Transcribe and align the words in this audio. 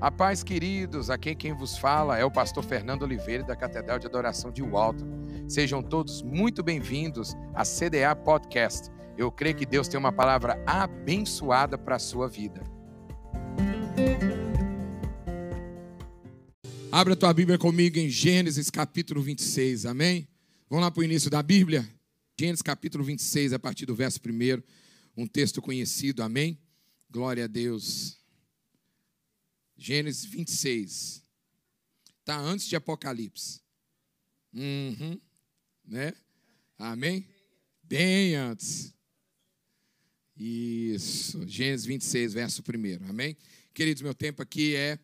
A 0.00 0.10
paz, 0.10 0.42
queridos, 0.42 1.10
aqui 1.10 1.34
quem 1.34 1.52
vos 1.52 1.76
fala 1.76 2.16
é 2.16 2.24
o 2.24 2.30
pastor 2.30 2.64
Fernando 2.64 3.02
Oliveira 3.02 3.44
da 3.44 3.54
Catedral 3.54 3.98
de 3.98 4.06
Adoração 4.06 4.50
de 4.50 4.62
Walton. 4.62 5.06
Sejam 5.46 5.82
todos 5.82 6.22
muito 6.22 6.62
bem-vindos 6.62 7.34
à 7.52 7.64
CDA 7.64 8.16
Podcast. 8.16 8.88
Eu 9.18 9.30
creio 9.30 9.54
que 9.54 9.66
Deus 9.66 9.88
tem 9.88 10.00
uma 10.00 10.10
palavra 10.10 10.58
abençoada 10.66 11.76
para 11.76 11.96
a 11.96 11.98
sua 11.98 12.26
vida. 12.30 12.62
Abra 16.90 17.12
a 17.12 17.16
tua 17.16 17.34
Bíblia 17.34 17.58
comigo 17.58 17.98
em 17.98 18.08
Gênesis 18.08 18.70
capítulo 18.70 19.20
26, 19.20 19.84
amém? 19.84 20.26
Vamos 20.70 20.82
lá 20.82 20.90
para 20.90 21.02
o 21.02 21.04
início 21.04 21.30
da 21.30 21.42
Bíblia? 21.42 21.86
Gênesis 22.38 22.62
capítulo 22.62 23.04
26, 23.04 23.52
a 23.52 23.58
partir 23.58 23.84
do 23.84 23.94
verso 23.94 24.18
1, 24.26 24.62
um 25.14 25.26
texto 25.26 25.60
conhecido, 25.60 26.22
amém? 26.22 26.58
Glória 27.10 27.44
a 27.44 27.46
Deus. 27.46 28.19
Gênesis 29.80 30.26
26. 30.26 31.24
Está 32.20 32.38
antes 32.38 32.68
de 32.68 32.76
Apocalipse. 32.76 33.62
Uhum. 34.52 35.18
Né? 35.86 36.12
Amém? 36.78 37.26
Bem 37.82 38.34
antes. 38.34 38.94
Isso. 40.36 41.48
Gênesis 41.48 41.86
26, 41.86 42.34
verso 42.34 42.62
1. 42.62 43.08
Amém? 43.08 43.34
Queridos, 43.72 44.02
meu 44.02 44.12
tempo 44.12 44.42
aqui 44.42 44.76
é 44.76 44.98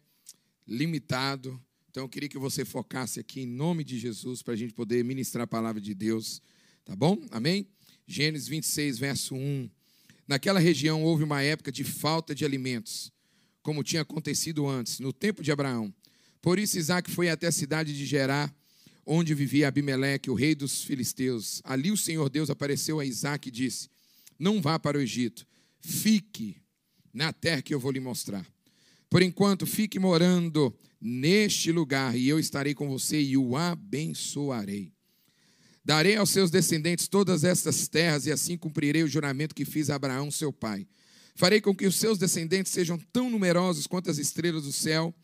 limitado. 0.67 1.59
Então 1.89 2.05
eu 2.05 2.09
queria 2.09 2.29
que 2.29 2.39
você 2.39 2.63
focasse 2.63 3.19
aqui 3.19 3.41
em 3.41 3.47
nome 3.47 3.83
de 3.83 3.99
Jesus 3.99 4.43
para 4.43 4.53
a 4.53 4.57
gente 4.59 4.75
poder 4.75 5.03
ministrar 5.03 5.45
a 5.45 5.49
palavra 5.49 5.81
de 5.81 5.95
Deus. 5.95 6.43
Tá 6.85 6.95
bom? 6.95 7.19
Amém? 7.31 7.67
Gênesis 8.07 8.47
26, 8.47 8.99
verso 8.99 9.35
1. 9.35 9.71
Naquela 10.29 10.61
região 10.61 11.03
houve 11.03 11.25
uma 11.25 11.43
época 11.43 11.73
de 11.73 11.83
falta 11.83 12.35
de 12.35 12.45
alimentos 12.45 13.16
como 13.67 13.83
tinha 13.83 14.03
acontecido 14.03 14.69
antes, 14.69 15.01
no 15.01 15.13
tempo 15.13 15.43
de 15.43 15.51
Abraão. 15.51 15.93
Por 16.41 16.57
isso 16.57 16.79
Isaac 16.79 17.11
foi 17.11 17.29
até 17.29 17.49
a 17.49 17.53
cidade 17.53 17.93
de 17.93 18.07
Gerar, 18.07 18.55
onde 19.05 19.35
vivia 19.35 19.67
Abimeleque, 19.67 20.31
o 20.31 20.35
rei 20.35 20.55
dos 20.55 20.85
filisteus. 20.85 21.61
Ali 21.65 21.91
o 21.91 21.97
Senhor 21.97 22.31
Deus 22.31 22.49
apareceu 22.49 23.01
a 23.01 23.05
Isaac 23.05 23.49
e 23.49 23.51
disse: 23.51 23.89
Não 24.39 24.63
vá 24.63 24.79
para 24.79 24.97
o 24.97 25.01
Egito, 25.01 25.45
fique 25.81 26.63
na 27.13 27.33
terra 27.33 27.61
que 27.61 27.75
eu 27.75 27.81
vou 27.81 27.91
lhe 27.91 27.99
mostrar. 27.99 28.47
Por 29.11 29.21
enquanto, 29.21 29.67
fique 29.67 29.99
morando 29.99 30.73
neste 31.01 31.73
lugar, 31.73 32.17
e 32.17 32.29
eu 32.29 32.39
estarei 32.39 32.73
com 32.73 32.89
você 32.89 33.21
e 33.21 33.37
o 33.37 33.57
abençoarei. 33.57 34.93
Darei 35.85 36.15
aos 36.15 36.31
seus 36.31 36.53
descendentes 36.53 37.09
todas 37.09 37.43
estas 37.43 37.89
terras, 37.89 38.27
e 38.27 38.31
assim 38.31 38.57
cumprirei 38.57 39.03
o 39.03 39.09
juramento 39.09 39.57
que 39.57 39.65
fiz 39.65 39.91
a 39.91 39.97
Abraão, 39.97 40.31
seu 40.31 40.53
pai. 40.53 40.87
Farei 41.37 41.61
com 41.61 41.75
que 41.75 41.87
os 41.87 41.97
seus 41.97 42.19
descendentes 42.19 42.73
sejam 42.73 42.99
tão 43.13 43.29
numerosos 43.31 43.87
quanto 43.87 44.11
as 44.11 44.17
estrelas 44.17 44.65
do 44.65 44.73
céu, 44.73 45.15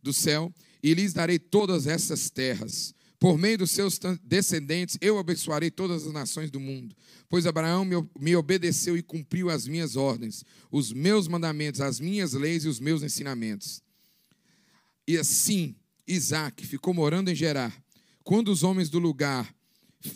do 0.00 0.12
céu, 0.12 0.54
e 0.80 0.94
lhes 0.94 1.12
darei 1.12 1.38
todas 1.38 1.88
essas 1.88 2.30
terras. 2.30 2.94
Por 3.18 3.36
meio 3.36 3.58
dos 3.58 3.72
seus 3.72 3.98
descendentes, 4.22 4.96
eu 5.00 5.18
abençoarei 5.18 5.72
todas 5.72 6.06
as 6.06 6.12
nações 6.12 6.52
do 6.52 6.60
mundo. 6.60 6.94
Pois 7.28 7.44
Abraão 7.44 7.84
me 7.84 8.36
obedeceu 8.36 8.96
e 8.96 9.02
cumpriu 9.02 9.50
as 9.50 9.66
minhas 9.66 9.96
ordens, 9.96 10.44
os 10.70 10.92
meus 10.92 11.26
mandamentos, 11.26 11.80
as 11.80 11.98
minhas 11.98 12.34
leis 12.34 12.64
e 12.64 12.68
os 12.68 12.78
meus 12.78 13.02
ensinamentos. 13.02 13.82
E 15.08 15.18
assim, 15.18 15.74
Isaac 16.06 16.64
ficou 16.64 16.94
morando 16.94 17.30
em 17.30 17.34
Gerar. 17.34 17.76
Quando 18.22 18.52
os 18.52 18.62
homens 18.62 18.88
do 18.88 19.00
lugar 19.00 19.52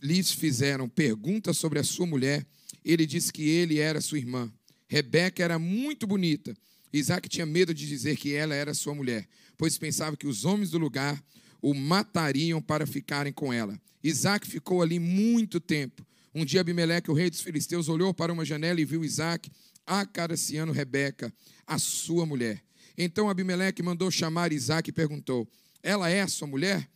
lhes 0.01 0.31
fizeram 0.31 0.89
perguntas 0.89 1.59
sobre 1.59 1.81
a 1.81 1.85
sua 1.85 2.07
mulher, 2.07 2.47
ele 2.85 3.05
disse 3.05 3.33
que 3.33 3.43
ele 3.43 3.81
era 3.81 4.01
sua 4.01 4.19
irmã. 4.19 4.53
Rebeca 4.93 5.43
era 5.43 5.59
muito 5.59 6.07
bonita. 6.07 6.55
Isaac 6.93 7.27
tinha 7.27 7.47
medo 7.47 7.73
de 7.73 7.89
dizer 7.89 8.15
que 8.15 8.35
ela 8.35 8.55
era 8.55 8.75
sua 8.75 8.95
mulher, 8.95 9.27
pois 9.57 9.79
pensava 9.79 10.19
que 10.19 10.27
os 10.27 10.45
homens 10.45 10.69
do 10.69 10.77
lugar 10.77 11.19
o 11.63 11.73
matariam 11.73 12.61
para 12.61 12.87
ficarem 12.87 13.33
com 13.33 13.51
ela. 13.51 13.81
Isaac 14.05 14.47
ficou 14.47 14.83
ali 14.83 14.99
muito 14.99 15.59
tempo. 15.59 16.07
Um 16.35 16.45
dia 16.45 16.61
Abimeleque, 16.61 17.11
o 17.11 17.15
rei 17.15 17.31
dos 17.31 17.41
filisteus, 17.41 17.89
olhou 17.89 18.13
para 18.13 18.35
uma 18.35 18.45
janela 18.45 18.83
e 18.83 18.85
viu 18.85 19.03
Isaac 19.03 19.51
acariciando 19.87 20.73
Rebeca, 20.73 21.33
a 21.67 21.79
sua 21.79 22.27
mulher. 22.27 22.63
Então 22.95 23.31
Abimeleque 23.31 23.83
mandou 23.83 24.11
chamar 24.11 24.53
Isaac 24.53 24.91
e 24.91 24.93
perguntou: 24.93 25.49
Ela 25.83 26.11
é 26.11 26.21
a 26.21 26.29
sua 26.29 26.47
mulher? 26.47 26.87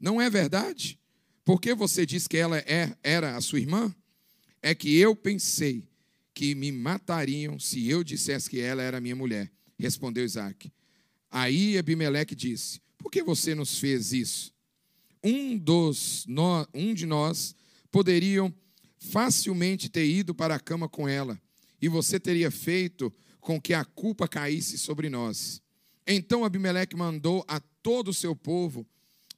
Não 0.00 0.20
é 0.20 0.28
verdade? 0.28 0.98
Por 1.44 1.60
que 1.60 1.76
você 1.76 2.04
diz 2.04 2.26
que 2.26 2.38
ela 2.38 2.58
é, 2.58 2.92
era 3.04 3.36
a 3.36 3.40
sua 3.40 3.60
irmã? 3.60 3.94
É 4.60 4.74
que 4.74 4.96
eu 4.98 5.14
pensei 5.14 5.84
que 6.36 6.54
me 6.54 6.70
matariam 6.70 7.58
se 7.58 7.88
eu 7.88 8.04
dissesse 8.04 8.50
que 8.50 8.60
ela 8.60 8.82
era 8.82 9.00
minha 9.00 9.16
mulher. 9.16 9.50
Respondeu 9.78 10.22
Isaac. 10.22 10.70
Aí 11.30 11.78
Abimeleque 11.78 12.34
disse: 12.34 12.78
Por 12.98 13.10
que 13.10 13.22
você 13.22 13.54
nos 13.54 13.78
fez 13.78 14.12
isso? 14.12 14.52
Um, 15.24 15.56
dos, 15.56 16.26
um 16.74 16.92
de 16.92 17.06
nós 17.06 17.56
poderiam 17.90 18.54
facilmente 18.98 19.88
ter 19.88 20.06
ido 20.06 20.34
para 20.34 20.54
a 20.54 20.60
cama 20.60 20.90
com 20.90 21.08
ela, 21.08 21.40
e 21.80 21.88
você 21.88 22.20
teria 22.20 22.50
feito 22.50 23.10
com 23.40 23.58
que 23.58 23.72
a 23.72 23.84
culpa 23.84 24.28
caísse 24.28 24.76
sobre 24.76 25.08
nós. 25.08 25.62
Então 26.06 26.44
Abimeleque 26.44 26.94
mandou 26.94 27.46
a 27.48 27.60
todo 27.82 28.08
o 28.08 28.14
seu 28.14 28.36
povo 28.36 28.86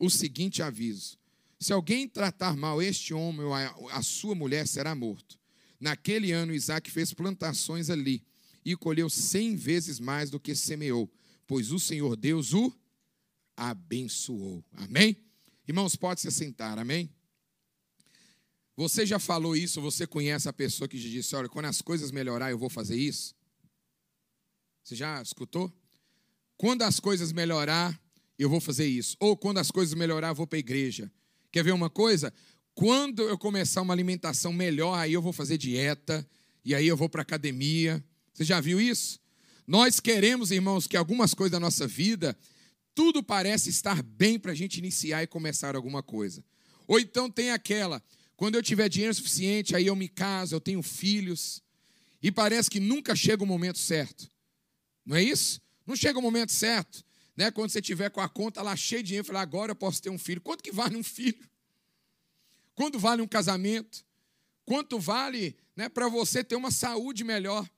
o 0.00 0.10
seguinte 0.10 0.64
aviso: 0.64 1.16
Se 1.60 1.72
alguém 1.72 2.08
tratar 2.08 2.56
mal 2.56 2.82
este 2.82 3.14
homem 3.14 3.42
ou 3.42 3.54
a, 3.54 3.72
a 3.92 4.02
sua 4.02 4.34
mulher, 4.34 4.66
será 4.66 4.96
morto. 4.96 5.37
Naquele 5.80 6.32
ano, 6.32 6.54
Isaac 6.54 6.90
fez 6.90 7.12
plantações 7.12 7.90
ali 7.90 8.24
e 8.64 8.76
colheu 8.76 9.08
cem 9.08 9.56
vezes 9.56 10.00
mais 10.00 10.30
do 10.30 10.40
que 10.40 10.54
semeou, 10.54 11.10
pois 11.46 11.70
o 11.70 11.78
Senhor 11.78 12.16
Deus 12.16 12.52
o 12.52 12.72
abençoou. 13.56 14.64
Amém? 14.72 15.16
Irmãos, 15.66 15.96
pode 15.96 16.20
se 16.20 16.30
sentar, 16.30 16.78
amém? 16.78 17.10
Você 18.76 19.04
já 19.04 19.18
falou 19.18 19.56
isso, 19.56 19.80
você 19.80 20.06
conhece 20.06 20.48
a 20.48 20.52
pessoa 20.52 20.86
que 20.86 20.98
disse: 20.98 21.34
Olha, 21.34 21.48
quando 21.48 21.66
as 21.66 21.82
coisas 21.82 22.10
melhorar, 22.10 22.50
eu 22.50 22.58
vou 22.58 22.70
fazer 22.70 22.96
isso? 22.96 23.34
Você 24.84 24.94
já 24.94 25.20
escutou? 25.20 25.72
Quando 26.56 26.82
as 26.82 26.98
coisas 27.00 27.32
melhorar, 27.32 28.00
eu 28.38 28.48
vou 28.48 28.60
fazer 28.60 28.86
isso. 28.86 29.16
Ou 29.18 29.36
quando 29.36 29.58
as 29.58 29.70
coisas 29.70 29.94
melhorar, 29.94 30.28
eu 30.28 30.34
vou 30.34 30.46
para 30.46 30.56
a 30.56 30.60
igreja. 30.60 31.10
Quer 31.50 31.64
ver 31.64 31.72
uma 31.72 31.90
coisa? 31.90 32.32
Quando 32.78 33.28
eu 33.28 33.36
começar 33.36 33.82
uma 33.82 33.92
alimentação 33.92 34.52
melhor, 34.52 34.96
aí 34.96 35.12
eu 35.12 35.20
vou 35.20 35.32
fazer 35.32 35.58
dieta, 35.58 36.24
e 36.64 36.76
aí 36.76 36.86
eu 36.86 36.96
vou 36.96 37.08
para 37.08 37.22
academia. 37.22 38.00
Você 38.32 38.44
já 38.44 38.60
viu 38.60 38.80
isso? 38.80 39.18
Nós 39.66 39.98
queremos, 39.98 40.52
irmãos, 40.52 40.86
que 40.86 40.96
algumas 40.96 41.34
coisas 41.34 41.50
da 41.50 41.58
nossa 41.58 41.88
vida, 41.88 42.38
tudo 42.94 43.20
parece 43.20 43.68
estar 43.68 44.00
bem 44.00 44.38
para 44.38 44.52
a 44.52 44.54
gente 44.54 44.78
iniciar 44.78 45.24
e 45.24 45.26
começar 45.26 45.74
alguma 45.74 46.04
coisa. 46.04 46.44
Ou 46.86 47.00
então 47.00 47.28
tem 47.28 47.50
aquela, 47.50 48.00
quando 48.36 48.54
eu 48.54 48.62
tiver 48.62 48.88
dinheiro 48.88 49.12
suficiente, 49.12 49.74
aí 49.74 49.88
eu 49.88 49.96
me 49.96 50.08
caso, 50.08 50.54
eu 50.54 50.60
tenho 50.60 50.80
filhos, 50.80 51.60
e 52.22 52.30
parece 52.30 52.70
que 52.70 52.78
nunca 52.78 53.16
chega 53.16 53.42
o 53.42 53.46
momento 53.46 53.80
certo. 53.80 54.30
Não 55.04 55.16
é 55.16 55.22
isso? 55.24 55.60
Não 55.84 55.96
chega 55.96 56.16
o 56.16 56.22
momento 56.22 56.52
certo. 56.52 57.04
Né? 57.36 57.50
Quando 57.50 57.70
você 57.70 57.82
tiver 57.82 58.08
com 58.10 58.20
a 58.20 58.28
conta 58.28 58.62
lá 58.62 58.76
cheia 58.76 59.02
de 59.02 59.08
dinheiro, 59.08 59.26
falar, 59.26 59.40
agora 59.40 59.72
eu 59.72 59.76
posso 59.76 60.00
ter 60.00 60.10
um 60.10 60.18
filho. 60.18 60.40
Quanto 60.40 60.62
que 60.62 60.70
vale 60.70 60.96
um 60.96 61.02
filho? 61.02 61.44
Quanto 62.78 62.96
vale 62.96 63.20
um 63.20 63.26
casamento? 63.26 64.06
Quanto 64.64 65.00
vale 65.00 65.56
né, 65.74 65.88
para 65.88 66.06
você 66.06 66.44
ter 66.44 66.54
uma 66.54 66.70
saúde 66.70 67.24
melhor? 67.24 67.68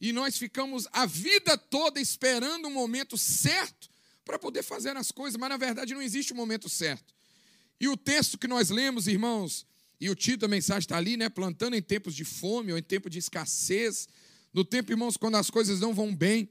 E 0.00 0.12
nós 0.12 0.38
ficamos 0.38 0.86
a 0.92 1.04
vida 1.06 1.58
toda 1.58 2.00
esperando 2.00 2.66
o 2.66 2.68
um 2.68 2.72
momento 2.72 3.18
certo 3.18 3.90
para 4.24 4.38
poder 4.38 4.62
fazer 4.62 4.96
as 4.96 5.10
coisas, 5.10 5.36
mas 5.36 5.48
na 5.48 5.56
verdade 5.56 5.92
não 5.92 6.00
existe 6.00 6.30
o 6.30 6.36
um 6.36 6.38
momento 6.38 6.68
certo. 6.68 7.12
E 7.80 7.88
o 7.88 7.96
texto 7.96 8.38
que 8.38 8.46
nós 8.46 8.70
lemos, 8.70 9.08
irmãos, 9.08 9.66
e 10.00 10.08
o 10.08 10.14
título 10.14 10.42
da 10.42 10.48
mensagem 10.48 10.82
está 10.82 10.98
ali, 10.98 11.16
né? 11.16 11.28
Plantando 11.28 11.74
em 11.74 11.82
tempos 11.82 12.14
de 12.14 12.24
fome 12.24 12.70
ou 12.70 12.78
em 12.78 12.82
tempo 12.82 13.10
de 13.10 13.18
escassez, 13.18 14.08
no 14.52 14.64
tempo, 14.64 14.92
irmãos, 14.92 15.16
quando 15.16 15.34
as 15.34 15.50
coisas 15.50 15.80
não 15.80 15.92
vão 15.92 16.14
bem, 16.14 16.48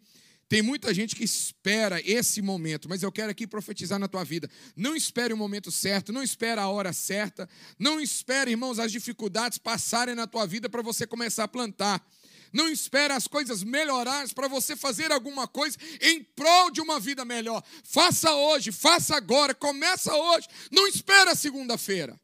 tem 0.53 0.61
muita 0.61 0.93
gente 0.93 1.15
que 1.15 1.23
espera 1.23 1.99
esse 2.07 2.39
momento, 2.39 2.87
mas 2.87 3.01
eu 3.01 3.11
quero 3.11 3.31
aqui 3.31 3.47
profetizar 3.47 3.97
na 3.97 4.07
tua 4.07 4.23
vida. 4.23 4.47
Não 4.75 4.95
espere 4.95 5.33
o 5.33 5.37
momento 5.37 5.71
certo, 5.71 6.13
não 6.13 6.21
espere 6.21 6.61
a 6.61 6.67
hora 6.67 6.93
certa, 6.93 7.49
não 7.79 7.99
espere, 7.99 8.51
irmãos, 8.51 8.77
as 8.77 8.91
dificuldades 8.91 9.57
passarem 9.57 10.13
na 10.13 10.27
tua 10.27 10.45
vida 10.45 10.69
para 10.69 10.83
você 10.83 11.07
começar 11.07 11.45
a 11.45 11.47
plantar. 11.47 12.07
Não 12.53 12.69
espere 12.69 13.13
as 13.13 13.25
coisas 13.25 13.63
melhorarem 13.63 14.31
para 14.31 14.47
você 14.47 14.75
fazer 14.75 15.11
alguma 15.11 15.47
coisa 15.47 15.75
em 15.99 16.23
prol 16.23 16.69
de 16.69 16.81
uma 16.81 16.99
vida 16.99 17.25
melhor. 17.25 17.63
Faça 17.83 18.31
hoje, 18.31 18.71
faça 18.71 19.15
agora, 19.15 19.55
começa 19.55 20.13
hoje. 20.13 20.47
Não 20.71 20.85
espera 20.85 21.33
segunda-feira. 21.33 22.21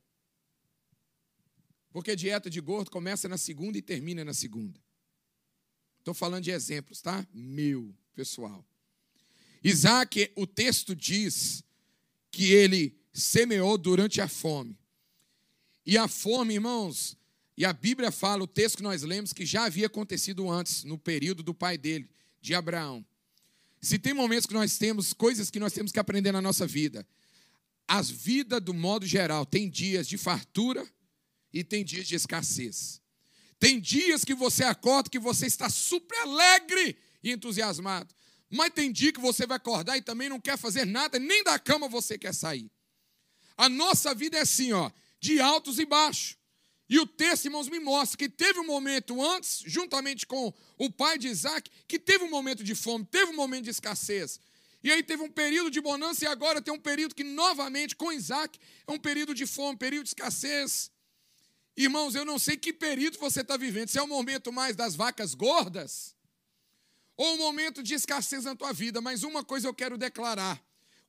Porque 1.91 2.15
dieta 2.15 2.47
de 2.47 2.61
gordo 2.61 2.91
começa 2.91 3.27
na 3.27 3.39
segunda 3.39 3.75
e 3.75 3.81
termina 3.81 4.23
na 4.23 4.35
segunda. 4.35 4.79
Estou 5.97 6.13
falando 6.13 6.43
de 6.43 6.51
exemplos, 6.51 7.01
tá? 7.01 7.27
Meu 7.33 7.91
pessoal. 8.19 8.67
Isaac, 9.63 10.29
o 10.35 10.45
texto 10.45 10.93
diz 10.93 11.63
que 12.29 12.51
ele 12.51 12.99
semeou 13.13 13.77
durante 13.77 14.19
a 14.19 14.27
fome. 14.27 14.77
E 15.85 15.97
a 15.97 16.05
fome, 16.05 16.55
irmãos, 16.55 17.17
e 17.55 17.63
a 17.63 17.71
Bíblia 17.71 18.11
fala, 18.11 18.43
o 18.43 18.47
texto 18.47 18.75
que 18.75 18.83
nós 18.83 19.03
lemos, 19.03 19.31
que 19.31 19.45
já 19.45 19.63
havia 19.63 19.87
acontecido 19.87 20.51
antes, 20.51 20.83
no 20.83 20.97
período 20.97 21.41
do 21.41 21.53
pai 21.53 21.77
dele, 21.77 22.09
de 22.41 22.53
Abraão. 22.53 23.05
se 23.79 23.97
tem 23.97 24.13
momentos 24.13 24.45
que 24.45 24.53
nós 24.53 24.77
temos, 24.77 25.13
coisas 25.13 25.49
que 25.49 25.59
nós 25.59 25.71
temos 25.71 25.89
que 25.89 25.99
aprender 25.99 26.33
na 26.33 26.41
nossa 26.41 26.67
vida, 26.67 27.07
as 27.87 28.09
vidas, 28.09 28.61
do 28.61 28.73
modo 28.73 29.05
geral, 29.05 29.45
tem 29.45 29.69
dias 29.69 30.05
de 30.05 30.17
fartura 30.17 30.85
e 31.53 31.63
tem 31.63 31.85
dias 31.85 32.05
de 32.05 32.15
escassez. 32.15 33.01
Tem 33.57 33.79
dias 33.79 34.25
que 34.25 34.35
você 34.35 34.65
acorda 34.65 35.09
que 35.09 35.19
você 35.19 35.45
está 35.45 35.69
super 35.69 36.17
alegre 36.17 36.97
e 37.23 37.31
entusiasmado. 37.31 38.13
Mas 38.49 38.71
tem 38.73 38.91
dia 38.91 39.13
que 39.13 39.19
você 39.19 39.45
vai 39.45 39.57
acordar 39.57 39.97
e 39.97 40.01
também 40.01 40.29
não 40.29 40.39
quer 40.39 40.57
fazer 40.57 40.85
nada, 40.85 41.19
nem 41.19 41.43
da 41.43 41.59
cama 41.59 41.87
você 41.87 42.17
quer 42.17 42.33
sair. 42.33 42.71
A 43.55 43.69
nossa 43.69 44.15
vida 44.15 44.37
é 44.37 44.41
assim, 44.41 44.71
ó, 44.71 44.89
de 45.19 45.39
altos 45.39 45.79
e 45.79 45.85
baixos. 45.85 46.37
E 46.89 46.97
o 46.97 47.05
texto, 47.05 47.45
irmãos, 47.45 47.69
me 47.69 47.79
mostra 47.79 48.17
que 48.17 48.27
teve 48.27 48.59
um 48.59 48.65
momento 48.65 49.21
antes, 49.23 49.61
juntamente 49.65 50.25
com 50.25 50.51
o 50.75 50.89
pai 50.89 51.19
de 51.19 51.27
Isaac, 51.27 51.69
que 51.87 51.99
teve 51.99 52.23
um 52.23 52.29
momento 52.29 52.63
de 52.63 52.73
fome, 52.73 53.05
teve 53.05 53.31
um 53.31 53.35
momento 53.35 53.65
de 53.65 53.69
escassez. 53.69 54.39
E 54.83 54.91
aí 54.91 55.03
teve 55.03 55.21
um 55.21 55.29
período 55.29 55.69
de 55.69 55.79
bonança 55.79 56.23
e 56.23 56.27
agora 56.27 56.61
tem 56.61 56.73
um 56.73 56.79
período 56.79 57.13
que, 57.13 57.23
novamente, 57.23 57.95
com 57.95 58.11
Isaac, 58.11 58.57
é 58.87 58.91
um 58.91 58.97
período 58.97 59.35
de 59.35 59.45
fome, 59.45 59.77
período 59.77 60.05
de 60.05 60.09
escassez. 60.09 60.89
Irmãos, 61.77 62.15
eu 62.15 62.25
não 62.25 62.39
sei 62.39 62.57
que 62.57 62.73
período 62.73 63.19
você 63.19 63.41
está 63.41 63.55
vivendo. 63.55 63.89
Se 63.89 63.99
é 63.99 64.01
o 64.01 64.07
momento 64.07 64.51
mais 64.51 64.75
das 64.75 64.95
vacas 64.95 65.35
gordas, 65.35 66.15
ou 67.19 67.33
um 67.33 67.37
momento 67.37 67.83
de 67.83 67.93
escassez 67.93 68.45
na 68.45 68.55
tua 68.55 68.71
vida, 68.71 69.01
mas 69.01 69.23
uma 69.23 69.43
coisa 69.43 69.67
eu 69.67 69.73
quero 69.73 69.97
declarar: 69.97 70.63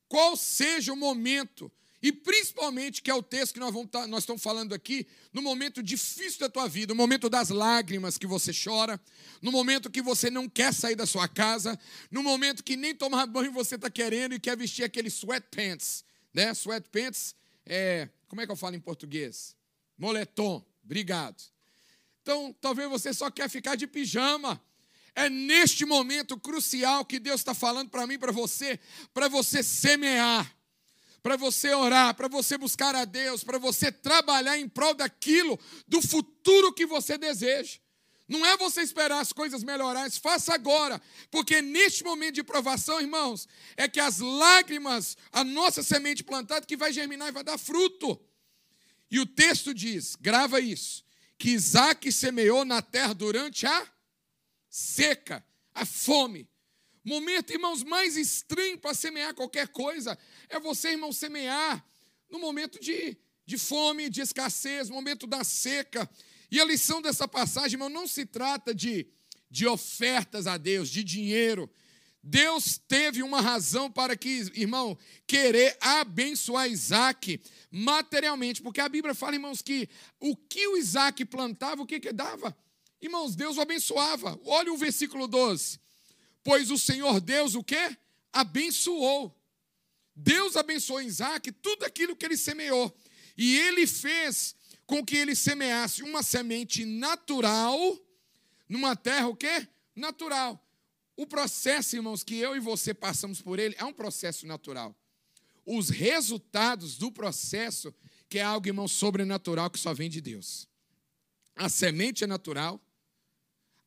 qual 0.09 0.35
seja 0.35 0.91
o 0.91 0.97
momento, 0.97 1.71
e 2.01 2.11
principalmente 2.11 3.01
que 3.01 3.09
é 3.09 3.13
o 3.15 3.23
texto 3.23 3.53
que 3.53 3.61
nós, 3.61 3.73
vamos 3.73 3.89
tá, 3.89 4.05
nós 4.07 4.23
estamos 4.23 4.43
falando 4.43 4.75
aqui, 4.75 5.07
no 5.31 5.41
momento 5.41 5.81
difícil 5.81 6.41
da 6.41 6.49
tua 6.49 6.67
vida, 6.67 6.93
no 6.93 6.97
momento 6.97 7.29
das 7.29 7.47
lágrimas 7.47 8.17
que 8.17 8.27
você 8.27 8.51
chora, 8.51 8.99
no 9.41 9.53
momento 9.53 9.89
que 9.89 10.01
você 10.01 10.29
não 10.29 10.49
quer 10.49 10.73
sair 10.73 10.95
da 10.95 11.05
sua 11.05 11.29
casa, 11.29 11.79
no 12.11 12.21
momento 12.21 12.61
que 12.61 12.75
nem 12.75 12.93
tomar 12.93 13.25
banho 13.25 13.53
você 13.53 13.75
está 13.75 13.89
querendo 13.89 14.35
e 14.35 14.39
quer 14.39 14.57
vestir 14.57 14.83
aqueles 14.83 15.13
sweatpants, 15.13 16.03
né? 16.33 16.53
Sweatpants 16.53 17.33
é, 17.65 18.09
como 18.27 18.41
é 18.41 18.45
que 18.45 18.51
eu 18.51 18.57
falo 18.57 18.75
em 18.75 18.81
português? 18.81 19.55
Moletom, 19.97 20.61
obrigado. 20.83 21.41
Então, 22.21 22.53
talvez 22.59 22.89
você 22.89 23.13
só 23.13 23.31
quer 23.31 23.49
ficar 23.49 23.75
de 23.75 23.87
pijama, 23.87 24.61
é 25.15 25.29
neste 25.29 25.85
momento 25.85 26.37
crucial 26.39 27.05
que 27.05 27.19
Deus 27.19 27.41
está 27.41 27.53
falando 27.53 27.89
para 27.89 28.07
mim, 28.07 28.17
para 28.17 28.31
você, 28.31 28.79
para 29.13 29.27
você 29.27 29.61
semear, 29.61 30.55
para 31.21 31.35
você 31.35 31.73
orar, 31.73 32.15
para 32.15 32.27
você 32.27 32.57
buscar 32.57 32.95
a 32.95 33.05
Deus, 33.05 33.43
para 33.43 33.57
você 33.57 33.91
trabalhar 33.91 34.57
em 34.57 34.67
prol 34.67 34.93
daquilo, 34.93 35.59
do 35.87 36.01
futuro 36.01 36.73
que 36.73 36.85
você 36.85 37.17
deseja. 37.17 37.77
Não 38.27 38.45
é 38.45 38.55
você 38.55 38.81
esperar 38.81 39.19
as 39.19 39.33
coisas 39.33 39.61
melhorarem, 39.61 40.09
faça 40.11 40.53
agora, 40.53 41.01
porque 41.29 41.61
neste 41.61 42.01
momento 42.01 42.35
de 42.35 42.43
provação, 42.43 43.01
irmãos, 43.01 43.45
é 43.75 43.89
que 43.89 43.99
as 43.99 44.19
lágrimas, 44.19 45.17
a 45.33 45.43
nossa 45.43 45.83
semente 45.83 46.23
plantada, 46.23 46.65
que 46.65 46.77
vai 46.77 46.93
germinar 46.93 47.27
e 47.27 47.33
vai 47.33 47.43
dar 47.43 47.57
fruto. 47.57 48.17
E 49.11 49.19
o 49.19 49.25
texto 49.25 49.73
diz, 49.73 50.15
grava 50.15 50.61
isso, 50.61 51.03
que 51.37 51.49
Isaac 51.49 52.09
semeou 52.09 52.63
na 52.63 52.81
terra 52.81 53.13
durante 53.13 53.65
a 53.65 53.85
seca, 54.71 55.45
a 55.75 55.85
fome. 55.85 56.49
Momento, 57.03 57.51
irmãos, 57.51 57.83
mais 57.83 58.15
estranho 58.15 58.77
para 58.77 58.93
semear 58.93 59.35
qualquer 59.35 59.67
coisa 59.67 60.17
é 60.47 60.59
você, 60.59 60.91
irmão, 60.91 61.11
semear 61.11 61.85
no 62.29 62.39
momento 62.39 62.79
de, 62.79 63.17
de 63.45 63.57
fome, 63.57 64.09
de 64.09 64.21
escassez, 64.21 64.89
momento 64.89 65.27
da 65.27 65.43
seca. 65.43 66.09
E 66.49 66.59
a 66.59 66.65
lição 66.65 67.01
dessa 67.01 67.27
passagem, 67.27 67.73
irmão, 67.73 67.89
não 67.89 68.07
se 68.07 68.25
trata 68.25 68.73
de, 68.73 69.07
de 69.49 69.67
ofertas 69.67 70.47
a 70.47 70.57
Deus, 70.57 70.89
de 70.89 71.03
dinheiro. 71.03 71.69
Deus 72.23 72.77
teve 72.77 73.23
uma 73.23 73.41
razão 73.41 73.91
para 73.91 74.15
que, 74.15 74.51
irmão, 74.53 74.97
querer 75.25 75.75
abençoar 75.81 76.69
Isaac 76.69 77.41
materialmente, 77.71 78.61
porque 78.61 78.79
a 78.79 78.87
Bíblia 78.87 79.15
fala, 79.15 79.35
irmãos, 79.35 79.61
que 79.61 79.89
o 80.19 80.37
que 80.37 80.67
o 80.67 80.77
Isaac 80.77 81.25
plantava, 81.25 81.81
o 81.81 81.85
que 81.85 81.99
que 81.99 82.13
dava? 82.13 82.55
Irmãos, 83.01 83.35
Deus 83.35 83.57
o 83.57 83.61
abençoava. 83.61 84.39
Olha 84.45 84.71
o 84.71 84.77
versículo 84.77 85.27
12. 85.27 85.79
Pois 86.43 86.69
o 86.69 86.77
Senhor 86.77 87.19
Deus 87.19 87.55
o 87.55 87.63
quê? 87.63 87.97
Abençoou. 88.31 89.35
Deus 90.15 90.55
abençoou 90.55 91.01
Isaac 91.01 91.51
tudo 91.51 91.83
aquilo 91.83 92.15
que 92.15 92.25
ele 92.25 92.37
semeou. 92.37 92.95
E 93.37 93.57
ele 93.57 93.87
fez 93.87 94.55
com 94.85 95.03
que 95.03 95.17
ele 95.17 95.35
semeasse 95.35 96.03
uma 96.03 96.21
semente 96.21 96.85
natural 96.85 97.97
numa 98.67 98.95
terra 98.95 99.27
o 99.27 99.35
quê? 99.35 99.67
Natural. 99.95 100.61
O 101.15 101.25
processo, 101.25 101.95
irmãos, 101.95 102.23
que 102.23 102.35
eu 102.35 102.55
e 102.55 102.59
você 102.59 102.93
passamos 102.93 103.41
por 103.41 103.59
ele 103.59 103.75
é 103.77 103.85
um 103.85 103.93
processo 103.93 104.45
natural. 104.45 104.95
Os 105.65 105.89
resultados 105.89 106.97
do 106.97 107.11
processo, 107.11 107.93
que 108.29 108.39
é 108.39 108.43
algo, 108.43 108.67
irmão, 108.67 108.87
sobrenatural 108.87 109.69
que 109.69 109.79
só 109.79 109.93
vem 109.93 110.09
de 110.09 110.21
Deus. 110.21 110.67
A 111.55 111.69
semente 111.69 112.23
é 112.23 112.27
natural, 112.27 112.81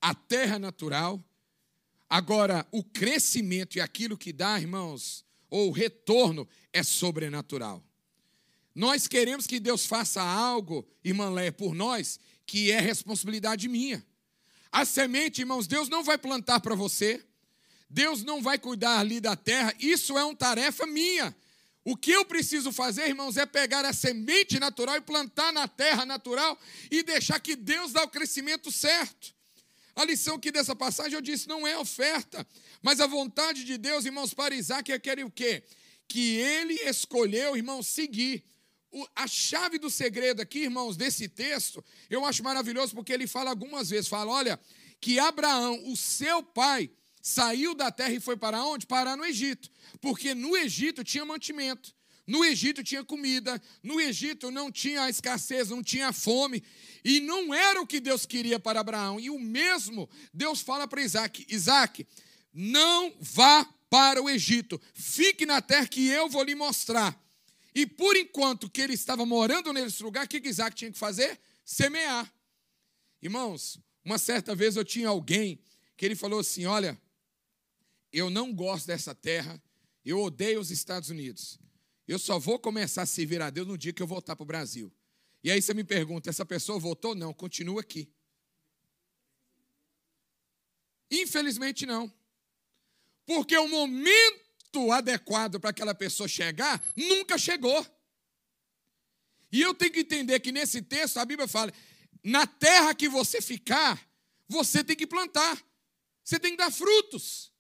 a 0.05 0.15
terra 0.15 0.59
natural. 0.59 1.25
Agora, 2.11 2.67
o 2.71 2.85
crescimento 2.85 3.77
e 3.79 3.81
aquilo 3.81 4.19
que 4.19 4.35
dá, 4.35 4.61
irmãos, 4.61 5.25
ou 5.49 5.71
o 5.71 5.73
retorno, 5.73 6.47
é 6.75 6.83
sobrenatural. 6.83 7.83
Nós 8.75 9.09
queremos 9.09 9.47
que 9.47 9.59
Deus 9.59 9.87
faça 9.87 10.21
algo, 10.21 10.87
irmã 11.03 11.31
Lé, 11.31 11.51
por 11.51 11.75
nós, 11.75 12.21
que 12.45 12.71
é 12.71 12.79
responsabilidade 12.81 13.67
minha. 13.67 14.05
A 14.71 14.85
semente, 14.85 15.41
irmãos, 15.41 15.67
Deus 15.67 15.89
não 15.89 16.05
vai 16.05 16.19
plantar 16.19 16.61
para 16.61 16.75
você, 16.75 17.25
Deus 17.89 18.23
não 18.23 18.43
vai 18.43 18.59
cuidar 18.59 18.99
ali 18.99 19.21
da 19.21 19.35
terra, 19.35 19.75
isso 19.79 20.19
é 20.19 20.25
uma 20.25 20.37
tarefa 20.37 20.85
minha. 20.87 21.35
O 21.83 21.97
que 21.97 22.11
eu 22.11 22.27
preciso 22.27 22.71
fazer, 22.73 23.09
irmãos, 23.09 23.39
é 23.39 23.47
pegar 23.47 23.87
a 23.87 23.93
semente 23.95 24.61
natural 24.61 24.97
e 24.97 25.01
plantar 25.01 25.51
na 25.51 25.67
terra 25.67 26.05
natural 26.05 26.61
e 26.91 27.03
deixar 27.03 27.41
que 27.41 27.57
Deus 27.57 27.91
dá 27.91 28.05
o 28.05 28.09
crescimento 28.09 28.71
certo. 28.71 29.34
A 29.97 30.05
lição 30.05 30.37
aqui 30.37 30.51
dessa 30.51 30.75
passagem 30.75 31.15
eu 31.15 31.21
disse, 31.21 31.49
não 31.49 31.67
é 31.67 31.79
oferta, 31.79 32.47
mas 32.83 33.01
a 33.01 33.07
vontade 33.07 33.65
de 33.65 33.79
Deus, 33.79 34.05
irmãos, 34.05 34.35
para 34.35 34.55
Isaac 34.55 34.91
é 34.91 34.99
querer 34.99 35.25
o 35.25 35.31
quê? 35.31 35.63
Que 36.09 36.37
ele 36.37 36.75
escolheu, 36.89 37.57
irmãos, 37.57 37.87
seguir. 37.87 38.45
O, 38.91 39.07
a 39.15 39.27
chave 39.27 39.79
do 39.79 39.91
segredo 39.91 40.41
aqui, 40.41 40.61
irmãos, 40.61 40.97
desse 40.97 41.29
texto, 41.29 41.85
eu 42.11 42.25
acho 42.25 42.43
maravilhoso 42.43 42.95
porque 42.95 43.13
ele 43.13 43.27
fala 43.27 43.51
algumas 43.51 43.91
vezes, 43.91 44.09
fala, 44.09 44.31
olha, 44.31 44.61
que 45.01 45.19
Abraão, 45.19 45.81
o 45.91 45.97
seu 45.97 46.43
pai, 46.43 46.91
saiu 47.25 47.75
da 47.75 47.91
terra 47.91 48.13
e 48.13 48.21
foi 48.21 48.37
para 48.37 48.63
onde? 48.65 48.87
Parar 48.87 49.17
no 49.17 49.25
Egito. 49.25 49.71
Porque 50.01 50.35
no 50.35 50.57
Egito 50.57 51.03
tinha 51.03 51.25
mantimento. 51.25 51.95
No 52.27 52.45
Egito 52.45 52.83
tinha 52.83 53.05
comida, 53.05 53.61
no 53.83 54.01
Egito 54.01 54.51
não 54.51 54.73
tinha 54.73 55.11
escassez, 55.11 55.69
não 55.69 55.83
tinha 55.83 56.13
fome, 56.13 56.63
e 57.05 57.21
não 57.21 57.53
era 57.53 57.83
o 57.83 57.87
que 57.87 58.01
Deus 58.01 58.25
queria 58.25 58.59
para 58.59 58.81
Abraão. 58.81 59.21
E 59.21 59.29
o 59.29 59.39
mesmo 59.39 60.09
Deus 60.33 60.61
fala 60.61 60.89
para 60.89 61.03
Isaac: 61.03 61.47
Isaac, 61.49 62.07
não 62.53 63.15
vá 63.21 63.65
para 63.91 64.23
o 64.23 64.31
Egito, 64.31 64.81
fique 64.95 65.45
na 65.45 65.61
terra 65.61 65.87
que 65.87 66.07
eu 66.09 66.29
vou 66.29 66.43
lhe 66.43 66.55
mostrar. 66.55 67.19
E 67.75 67.87
por 67.87 68.17
enquanto 68.17 68.71
que 68.71 68.81
ele 68.81 68.95
estava 68.95 69.27
morando 69.27 69.73
nesse 69.73 70.03
lugar, 70.03 70.25
o 70.25 70.29
que 70.29 70.49
Isaac 70.49 70.75
tinha 70.75 70.93
que 70.93 70.99
fazer? 70.99 71.39
Semear. 71.65 72.33
Irmãos, 73.21 73.79
uma 74.05 74.17
certa 74.17 74.55
vez 74.55 74.77
eu 74.77 74.85
tinha 74.85 75.09
alguém 75.09 75.59
que 75.97 76.07
ele 76.07 76.17
falou 76.17 76.41
assim: 76.41 76.65
Olha, 76.65 76.99
eu 78.13 78.31
não 78.31 78.53
gosto 78.55 78.87
dessa 78.87 79.15
terra, 79.15 79.61
eu 80.05 80.21
odeio 80.21 80.61
os 80.61 80.71
Estados 80.71 81.11
Unidos. 81.11 81.59
Eu 82.07 82.19
só 82.19 82.39
vou 82.39 82.59
começar 82.59 83.03
a 83.03 83.07
servir 83.07 83.41
a 83.41 83.51
Deus 83.51 83.67
no 83.67 83.79
dia 83.79 83.93
que 83.93 84.03
eu 84.03 84.07
voltar 84.07 84.37
para 84.37 84.43
o 84.43 84.47
Brasil. 84.47 84.93
E 85.43 85.51
aí 85.51 85.61
você 85.61 85.73
me 85.73 85.85
pergunta: 85.85 86.29
essa 86.29 86.45
pessoa 86.45 86.79
voltou? 86.79 87.15
Não, 87.15 87.33
continua 87.33 87.81
aqui. 87.81 88.13
Infelizmente 91.11 91.87
não. 91.87 92.13
Porque 93.25 93.57
o 93.57 93.69
momento 93.69 94.91
adequado 94.93 95.59
para 95.59 95.71
aquela 95.71 95.95
pessoa 95.95 96.29
chegar 96.29 96.85
nunca 96.97 97.39
chegou. 97.39 97.87
E 99.51 99.63
eu 99.63 99.73
tenho 99.73 99.93
que 99.93 100.01
entender 100.01 100.41
que 100.41 100.51
nesse 100.51 100.83
texto 100.83 101.17
a 101.19 101.25
Bíblia 101.25 101.49
fala: 101.49 101.73
na 102.23 102.47
terra 102.47 102.95
que 102.95 103.09
você 103.09 103.41
ficar, 103.41 104.07
você 104.49 104.83
tem 104.83 104.97
que 104.97 105.07
plantar, 105.07 105.65
você 106.23 106.39
tem 106.39 106.51
que 106.53 106.59
dar 106.59 106.71
frutos. 106.71 107.54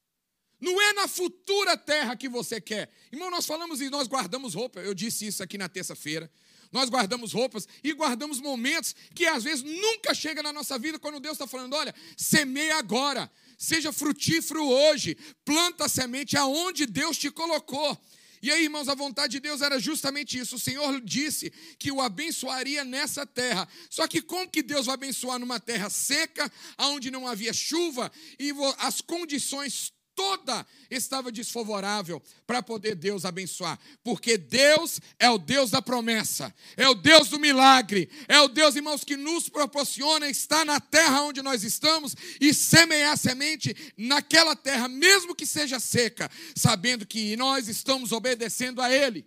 Não 0.64 0.80
é 0.80 0.94
na 0.94 1.06
futura 1.06 1.76
terra 1.76 2.16
que 2.16 2.26
você 2.26 2.58
quer. 2.58 2.90
Irmão, 3.12 3.30
nós 3.30 3.44
falamos 3.44 3.82
e 3.82 3.90
nós 3.90 4.08
guardamos 4.08 4.54
roupa. 4.54 4.80
Eu 4.80 4.94
disse 4.94 5.26
isso 5.26 5.42
aqui 5.42 5.58
na 5.58 5.68
terça-feira. 5.68 6.30
Nós 6.72 6.88
guardamos 6.88 7.34
roupas 7.34 7.68
e 7.82 7.92
guardamos 7.92 8.40
momentos 8.40 8.96
que 9.14 9.26
às 9.26 9.44
vezes 9.44 9.62
nunca 9.62 10.14
chega 10.14 10.42
na 10.42 10.54
nossa 10.54 10.78
vida 10.78 10.98
quando 10.98 11.20
Deus 11.20 11.34
está 11.34 11.46
falando: 11.46 11.74
olha, 11.74 11.94
semeia 12.16 12.76
agora, 12.76 13.30
seja 13.58 13.92
frutífero 13.92 14.66
hoje, 14.66 15.18
planta 15.44 15.84
a 15.84 15.88
semente 15.88 16.34
aonde 16.34 16.86
Deus 16.86 17.18
te 17.18 17.30
colocou. 17.30 18.00
E 18.40 18.50
aí, 18.50 18.64
irmãos, 18.64 18.88
a 18.88 18.94
vontade 18.94 19.32
de 19.32 19.40
Deus 19.40 19.60
era 19.62 19.78
justamente 19.78 20.38
isso. 20.38 20.56
O 20.56 20.58
Senhor 20.58 21.00
disse 21.02 21.50
que 21.78 21.92
o 21.92 22.00
abençoaria 22.00 22.84
nessa 22.84 23.26
terra. 23.26 23.68
Só 23.88 24.06
que 24.06 24.20
como 24.20 24.50
que 24.50 24.62
Deus 24.62 24.86
vai 24.86 24.94
abençoar 24.94 25.38
numa 25.38 25.60
terra 25.60 25.88
seca, 25.88 26.50
onde 26.78 27.10
não 27.10 27.26
havia 27.26 27.54
chuva 27.54 28.12
e 28.38 28.52
as 28.78 29.00
condições 29.00 29.93
toda 30.14 30.66
estava 30.90 31.30
desfavorável 31.30 32.22
para 32.46 32.62
poder 32.62 32.94
Deus 32.94 33.24
abençoar, 33.24 33.78
porque 34.02 34.36
Deus 34.36 35.00
é 35.18 35.28
o 35.28 35.38
Deus 35.38 35.70
da 35.70 35.82
promessa, 35.82 36.54
é 36.76 36.88
o 36.88 36.94
Deus 36.94 37.28
do 37.28 37.38
milagre, 37.38 38.08
é 38.28 38.40
o 38.40 38.48
Deus, 38.48 38.76
irmãos, 38.76 39.04
que 39.04 39.16
nos 39.16 39.48
proporciona 39.48 40.28
estar 40.28 40.64
na 40.64 40.80
terra 40.80 41.22
onde 41.22 41.42
nós 41.42 41.62
estamos 41.64 42.14
e 42.40 42.54
semear 42.54 43.16
semente 43.16 43.74
naquela 43.96 44.54
terra, 44.54 44.88
mesmo 44.88 45.34
que 45.34 45.46
seja 45.46 45.80
seca, 45.80 46.30
sabendo 46.54 47.06
que 47.06 47.36
nós 47.36 47.68
estamos 47.68 48.12
obedecendo 48.12 48.80
a 48.80 48.92
Ele. 48.92 49.26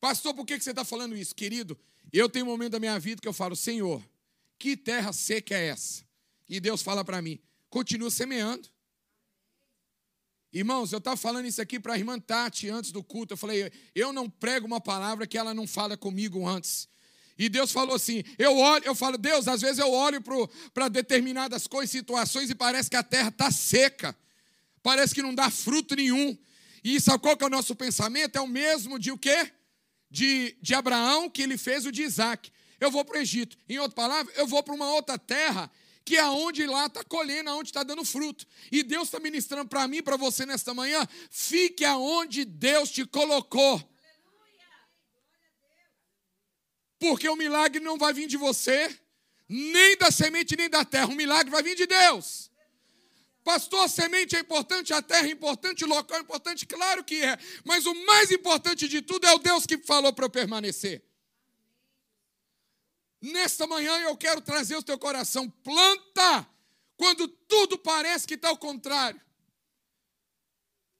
Pastor, 0.00 0.34
por 0.34 0.46
que 0.46 0.60
você 0.60 0.70
está 0.70 0.84
falando 0.84 1.16
isso, 1.16 1.34
querido? 1.34 1.78
Eu 2.12 2.28
tenho 2.28 2.44
um 2.44 2.48
momento 2.48 2.72
da 2.72 2.80
minha 2.80 2.98
vida 2.98 3.20
que 3.20 3.28
eu 3.28 3.32
falo, 3.32 3.56
Senhor, 3.56 4.02
que 4.58 4.76
terra 4.76 5.12
seca 5.12 5.54
é 5.54 5.68
essa? 5.68 6.04
E 6.48 6.60
Deus 6.60 6.82
fala 6.82 7.04
para 7.04 7.20
mim, 7.20 7.40
continua 7.68 8.10
semeando. 8.10 8.68
Irmãos, 10.52 10.92
eu 10.92 10.98
estava 10.98 11.16
falando 11.16 11.46
isso 11.46 11.60
aqui 11.60 11.78
para 11.78 11.94
a 11.94 11.98
irmã 11.98 12.18
Tati 12.18 12.68
antes 12.68 12.92
do 12.92 13.02
culto. 13.02 13.34
Eu 13.34 13.36
falei, 13.36 13.70
eu 13.94 14.12
não 14.12 14.30
prego 14.30 14.66
uma 14.66 14.80
palavra 14.80 15.26
que 15.26 15.36
ela 15.36 15.52
não 15.52 15.66
fala 15.66 15.96
comigo 15.96 16.46
antes. 16.46 16.88
E 17.38 17.48
Deus 17.48 17.70
falou 17.70 17.94
assim: 17.94 18.24
eu 18.38 18.56
olho, 18.56 18.84
eu 18.86 18.94
falo, 18.94 19.18
Deus, 19.18 19.46
às 19.46 19.60
vezes 19.60 19.78
eu 19.78 19.90
olho 19.90 20.22
para 20.72 20.88
determinadas 20.88 21.66
coisas, 21.66 21.90
situações, 21.90 22.48
e 22.48 22.54
parece 22.54 22.88
que 22.88 22.96
a 22.96 23.02
terra 23.02 23.28
está 23.28 23.50
seca. 23.50 24.16
Parece 24.82 25.14
que 25.14 25.22
não 25.22 25.34
dá 25.34 25.50
fruto 25.50 25.94
nenhum. 25.94 26.36
E 26.82 27.00
sabe 27.00 27.18
qual 27.18 27.36
que 27.36 27.44
é 27.44 27.46
o 27.46 27.50
nosso 27.50 27.74
pensamento? 27.74 28.36
É 28.36 28.40
o 28.40 28.46
mesmo 28.46 28.98
de 28.98 29.10
o 29.10 29.18
quê? 29.18 29.50
De, 30.08 30.56
de 30.62 30.74
Abraão, 30.74 31.28
que 31.28 31.42
ele 31.42 31.58
fez 31.58 31.84
o 31.84 31.92
de 31.92 32.02
Isaac. 32.02 32.50
Eu 32.80 32.90
vou 32.90 33.04
para 33.04 33.18
o 33.18 33.20
Egito. 33.20 33.58
Em 33.68 33.78
outra 33.78 33.96
palavra, 33.96 34.32
eu 34.36 34.46
vou 34.46 34.62
para 34.62 34.74
uma 34.74 34.92
outra 34.92 35.18
terra 35.18 35.70
que 36.06 36.16
é 36.16 36.24
onde 36.24 36.64
lá 36.64 36.86
está 36.86 37.02
colhendo, 37.02 37.50
aonde 37.50 37.70
está 37.70 37.82
dando 37.82 38.04
fruto. 38.04 38.46
E 38.70 38.84
Deus 38.84 39.08
está 39.08 39.18
ministrando 39.18 39.68
para 39.68 39.88
mim, 39.88 40.00
para 40.00 40.16
você 40.16 40.46
nesta 40.46 40.72
manhã. 40.72 41.06
Fique 41.30 41.84
aonde 41.84 42.44
Deus 42.44 42.92
te 42.92 43.04
colocou. 43.04 43.82
Porque 47.00 47.28
o 47.28 47.34
milagre 47.34 47.80
não 47.80 47.98
vai 47.98 48.12
vir 48.12 48.28
de 48.28 48.36
você, 48.36 48.88
nem 49.48 49.96
da 49.98 50.12
semente, 50.12 50.56
nem 50.56 50.70
da 50.70 50.84
terra. 50.84 51.08
O 51.08 51.16
milagre 51.16 51.50
vai 51.50 51.62
vir 51.62 51.74
de 51.74 51.86
Deus. 51.86 52.52
Pastor, 53.42 53.84
a 53.84 53.88
semente 53.88 54.36
é 54.36 54.40
importante, 54.40 54.92
a 54.92 55.02
terra 55.02 55.26
é 55.26 55.30
importante, 55.32 55.84
o 55.84 55.88
local 55.88 56.18
é 56.18 56.20
importante, 56.20 56.66
claro 56.66 57.02
que 57.02 57.20
é. 57.20 57.36
Mas 57.64 57.84
o 57.84 57.94
mais 58.06 58.30
importante 58.30 58.86
de 58.86 59.02
tudo 59.02 59.26
é 59.26 59.34
o 59.34 59.38
Deus 59.38 59.66
que 59.66 59.78
falou 59.78 60.12
para 60.12 60.24
eu 60.24 60.30
permanecer. 60.30 61.05
Nesta 63.20 63.66
manhã 63.66 63.98
eu 64.00 64.16
quero 64.16 64.40
trazer 64.40 64.76
o 64.76 64.82
teu 64.82 64.98
coração. 64.98 65.48
Planta 65.48 66.48
quando 66.96 67.28
tudo 67.28 67.78
parece 67.78 68.26
que 68.26 68.34
está 68.34 68.48
ao 68.48 68.58
contrário. 68.58 69.20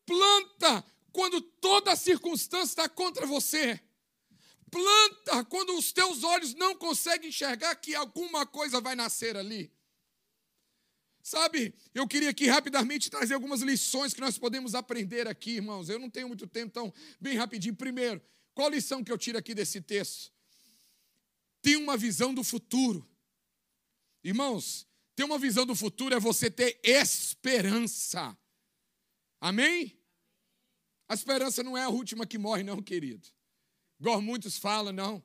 Planta 0.05 0.85
quando 1.13 1.41
toda 1.41 1.93
a 1.93 1.97
circunstância 1.97 2.71
está 2.73 2.89
contra 2.89 3.27
você. 3.27 3.81
Planta 4.71 5.45
quando 5.45 5.77
os 5.77 5.93
teus 5.93 6.25
olhos 6.25 6.55
não 6.55 6.75
conseguem 6.75 7.29
enxergar 7.29 7.75
que 7.77 7.95
alguma 7.95 8.47
coisa 8.47 8.81
vai 8.81 8.95
nascer 8.95 9.37
ali. 9.37 9.73
Sabe, 11.23 11.75
eu 11.93 12.07
queria 12.07 12.31
aqui 12.31 12.47
rapidamente 12.47 13.11
trazer 13.11 13.35
algumas 13.35 13.61
lições 13.61 14.15
que 14.15 14.21
nós 14.21 14.39
podemos 14.39 14.77
aprender 14.77 15.27
aqui, 15.27 15.57
irmãos. 15.57 15.89
Eu 15.89 15.99
não 15.99 16.09
tenho 16.09 16.29
muito 16.29 16.47
tempo, 16.47 16.69
então, 16.69 16.95
bem 17.21 17.37
rapidinho. 17.37 17.75
Primeiro, 17.75 18.23
qual 18.55 18.69
lição 18.69 19.03
que 19.03 19.11
eu 19.11 19.19
tiro 19.19 19.37
aqui 19.37 19.53
desse 19.53 19.81
texto? 19.81 20.36
Tem 21.67 21.75
uma 21.75 21.97
visão 21.97 22.33
do 22.33 22.45
futuro. 22.45 23.05
Irmãos, 24.23 24.87
ter 25.17 25.25
uma 25.25 25.37
visão 25.37 25.67
do 25.67 25.75
futuro 25.75 26.15
é 26.15 26.21
você 26.21 26.49
ter 26.49 26.79
esperança. 26.85 28.39
Amém? 29.41 29.99
A 31.09 31.15
esperança 31.15 31.65
não 31.65 31.77
é 31.77 31.83
a 31.83 31.89
última 31.89 32.25
que 32.25 32.39
morre, 32.39 32.63
não, 32.63 32.81
querido. 32.81 33.29
Igual 33.99 34.23
muitos 34.23 34.57
falam, 34.57 34.93
não. 34.93 35.21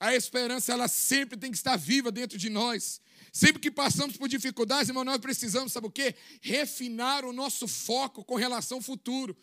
A 0.00 0.12
esperança, 0.12 0.72
ela 0.72 0.88
sempre 0.88 1.38
tem 1.38 1.52
que 1.52 1.56
estar 1.56 1.76
viva 1.76 2.10
dentro 2.10 2.36
de 2.36 2.50
nós. 2.50 3.00
Sempre 3.32 3.62
que 3.62 3.70
passamos 3.70 4.16
por 4.16 4.28
dificuldades, 4.28 4.88
irmão, 4.88 5.04
nós 5.04 5.18
precisamos, 5.18 5.72
sabe 5.72 5.86
o 5.86 5.90
quê? 5.90 6.16
Refinar 6.40 7.24
o 7.24 7.32
nosso 7.32 7.68
foco 7.68 8.24
com 8.24 8.34
relação 8.34 8.78
ao 8.78 8.82
futuro. 8.82 9.36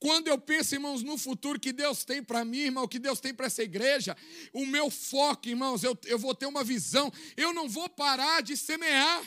Quando 0.00 0.28
eu 0.28 0.38
penso, 0.38 0.74
irmãos, 0.74 1.02
no 1.02 1.18
futuro 1.18 1.58
que 1.58 1.72
Deus 1.72 2.04
tem 2.04 2.22
para 2.22 2.44
mim, 2.44 2.58
irmão, 2.58 2.86
que 2.86 3.00
Deus 3.00 3.18
tem 3.18 3.34
para 3.34 3.46
essa 3.46 3.62
igreja, 3.62 4.16
o 4.52 4.64
meu 4.64 4.90
foco, 4.90 5.48
irmãos, 5.48 5.82
eu, 5.82 5.98
eu 6.04 6.18
vou 6.18 6.34
ter 6.34 6.46
uma 6.46 6.62
visão, 6.62 7.12
eu 7.36 7.52
não 7.52 7.68
vou 7.68 7.88
parar 7.88 8.40
de 8.40 8.56
semear. 8.56 9.22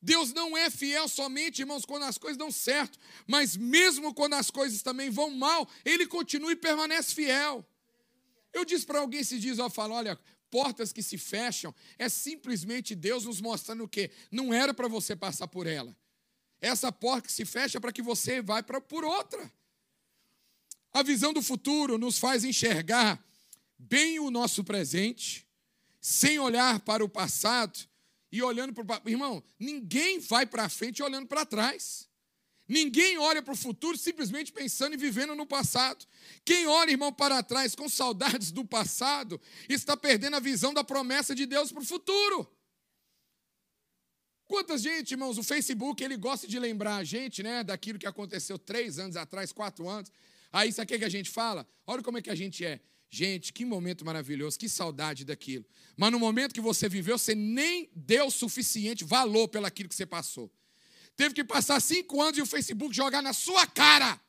Deus 0.00 0.32
não 0.32 0.56
é 0.56 0.70
fiel 0.70 1.08
somente, 1.08 1.60
irmãos, 1.60 1.84
quando 1.84 2.04
as 2.04 2.18
coisas 2.18 2.36
dão 2.36 2.52
certo, 2.52 2.98
mas 3.26 3.56
mesmo 3.56 4.14
quando 4.14 4.34
as 4.34 4.50
coisas 4.50 4.82
também 4.82 5.10
vão 5.10 5.30
mal, 5.30 5.68
Ele 5.84 6.06
continua 6.06 6.52
e 6.52 6.56
permanece 6.56 7.14
fiel. 7.14 7.66
Eu 8.52 8.64
disse 8.64 8.86
para 8.86 9.00
alguém 9.00 9.20
esses 9.20 9.40
dias, 9.40 9.58
eu 9.58 9.68
falo, 9.70 9.94
olha, 9.94 10.16
portas 10.50 10.92
que 10.92 11.02
se 11.02 11.18
fecham, 11.18 11.74
é 11.98 12.08
simplesmente 12.08 12.94
Deus 12.94 13.24
nos 13.24 13.40
mostrando 13.40 13.82
o 13.82 13.88
quê? 13.88 14.12
Não 14.30 14.54
era 14.54 14.72
para 14.72 14.86
você 14.86 15.16
passar 15.16 15.48
por 15.48 15.66
ela. 15.66 15.96
Essa 16.60 16.92
porta 16.92 17.26
que 17.26 17.32
se 17.32 17.44
fecha 17.44 17.78
é 17.78 17.80
para 17.80 17.92
que 17.92 18.02
você 18.02 18.40
vá 18.40 18.62
por 18.62 19.04
outra. 19.04 19.52
A 20.94 21.02
visão 21.02 21.32
do 21.32 21.42
futuro 21.42 21.98
nos 21.98 22.18
faz 22.18 22.44
enxergar 22.44 23.20
bem 23.76 24.20
o 24.20 24.30
nosso 24.30 24.62
presente, 24.62 25.44
sem 26.00 26.38
olhar 26.38 26.78
para 26.80 27.04
o 27.04 27.08
passado 27.08 27.76
e 28.30 28.40
olhando 28.40 28.72
para 28.72 29.02
o. 29.04 29.10
Irmão, 29.10 29.42
ninguém 29.58 30.20
vai 30.20 30.46
para 30.46 30.68
frente 30.68 31.02
olhando 31.02 31.26
para 31.26 31.44
trás. 31.44 32.08
Ninguém 32.68 33.18
olha 33.18 33.42
para 33.42 33.52
o 33.52 33.56
futuro 33.56 33.98
simplesmente 33.98 34.52
pensando 34.52 34.94
e 34.94 34.96
vivendo 34.96 35.34
no 35.34 35.44
passado. 35.44 36.06
Quem 36.44 36.66
olha, 36.66 36.92
irmão, 36.92 37.12
para 37.12 37.42
trás 37.42 37.74
com 37.74 37.88
saudades 37.88 38.52
do 38.52 38.64
passado, 38.64 39.40
está 39.68 39.96
perdendo 39.96 40.36
a 40.36 40.40
visão 40.40 40.72
da 40.72 40.84
promessa 40.84 41.34
de 41.34 41.44
Deus 41.44 41.72
para 41.72 41.82
o 41.82 41.86
futuro. 41.86 42.48
Quantas 44.46 44.80
gente, 44.80 45.10
irmãos, 45.10 45.38
o 45.38 45.42
Facebook 45.42 46.02
ele 46.02 46.16
gosta 46.16 46.46
de 46.46 46.58
lembrar 46.58 46.96
a 46.96 47.04
gente, 47.04 47.42
né, 47.42 47.64
daquilo 47.64 47.98
que 47.98 48.06
aconteceu 48.06 48.58
três 48.58 48.98
anos 48.98 49.16
atrás, 49.16 49.52
quatro 49.52 49.88
anos. 49.88 50.10
Aí 50.54 50.68
isso 50.68 50.80
aqui 50.80 50.96
que 50.96 51.04
a 51.04 51.08
gente 51.08 51.30
fala? 51.30 51.66
Olha 51.84 52.00
como 52.00 52.16
é 52.16 52.22
que 52.22 52.30
a 52.30 52.34
gente 52.36 52.64
é. 52.64 52.80
Gente, 53.10 53.52
que 53.52 53.64
momento 53.64 54.04
maravilhoso, 54.04 54.56
que 54.56 54.68
saudade 54.68 55.24
daquilo. 55.24 55.64
Mas 55.96 56.12
no 56.12 56.18
momento 56.20 56.54
que 56.54 56.60
você 56.60 56.88
viveu, 56.88 57.18
você 57.18 57.34
nem 57.34 57.90
deu 57.92 58.30
suficiente 58.30 59.02
valor 59.02 59.48
pelo 59.48 59.66
aquilo 59.66 59.88
que 59.88 59.96
você 59.96 60.06
passou. 60.06 60.48
Teve 61.16 61.34
que 61.34 61.42
passar 61.42 61.80
cinco 61.80 62.22
anos 62.22 62.38
e 62.38 62.42
o 62.42 62.46
Facebook 62.46 62.94
jogar 62.94 63.20
na 63.20 63.32
sua 63.32 63.66
cara. 63.66 64.20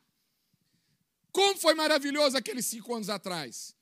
Como 1.30 1.56
foi 1.60 1.74
maravilhoso 1.74 2.36
aqueles 2.36 2.66
cinco 2.66 2.92
anos 2.92 3.08
atrás. 3.08 3.76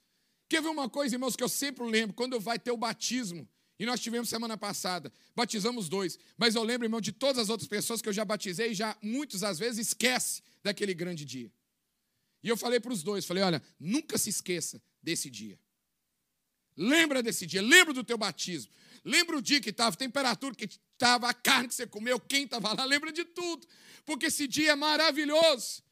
Quer 0.46 0.60
ver 0.60 0.68
uma 0.68 0.90
coisa, 0.90 1.14
irmãos, 1.14 1.34
que 1.34 1.42
eu 1.42 1.48
sempre 1.48 1.82
lembro? 1.86 2.14
Quando 2.14 2.38
vai 2.38 2.58
ter 2.58 2.72
o 2.72 2.76
batismo, 2.76 3.48
e 3.78 3.86
nós 3.86 4.00
tivemos 4.00 4.28
semana 4.28 4.58
passada, 4.58 5.10
batizamos 5.34 5.88
dois. 5.88 6.18
Mas 6.36 6.54
eu 6.54 6.62
lembro, 6.62 6.84
irmão, 6.84 7.00
de 7.00 7.10
todas 7.10 7.38
as 7.38 7.48
outras 7.48 7.66
pessoas 7.66 8.02
que 8.02 8.08
eu 8.08 8.12
já 8.12 8.24
batizei 8.24 8.72
e 8.72 8.74
já 8.74 8.94
muitas 9.00 9.42
às 9.42 9.58
vezes 9.58 9.88
esquece 9.88 10.42
daquele 10.62 10.92
grande 10.92 11.24
dia. 11.24 11.50
E 12.44 12.48
eu 12.50 12.58
falei 12.58 12.78
para 12.78 12.92
os 12.92 13.02
dois, 13.02 13.24
falei, 13.24 13.42
olha, 13.42 13.62
nunca 13.80 14.18
se 14.18 14.28
esqueça 14.28 14.80
desse 15.02 15.30
dia. 15.30 15.58
Lembra 16.76 17.22
desse 17.22 17.46
dia, 17.46 17.62
lembra 17.62 17.94
do 17.94 18.04
teu 18.04 18.18
batismo. 18.18 18.70
Lembra 19.02 19.38
o 19.38 19.42
dia 19.42 19.62
que 19.62 19.70
estava, 19.70 19.94
a 19.94 19.98
temperatura 19.98 20.54
que 20.54 20.64
estava, 20.64 21.26
a 21.26 21.32
carne 21.32 21.68
que 21.68 21.74
você 21.74 21.86
comeu, 21.86 22.20
quem 22.20 22.44
estava 22.44 22.74
lá, 22.74 22.84
lembra 22.84 23.10
de 23.10 23.24
tudo. 23.24 23.66
Porque 24.04 24.26
esse 24.26 24.46
dia 24.46 24.72
é 24.72 24.74
maravilhoso. 24.76 25.82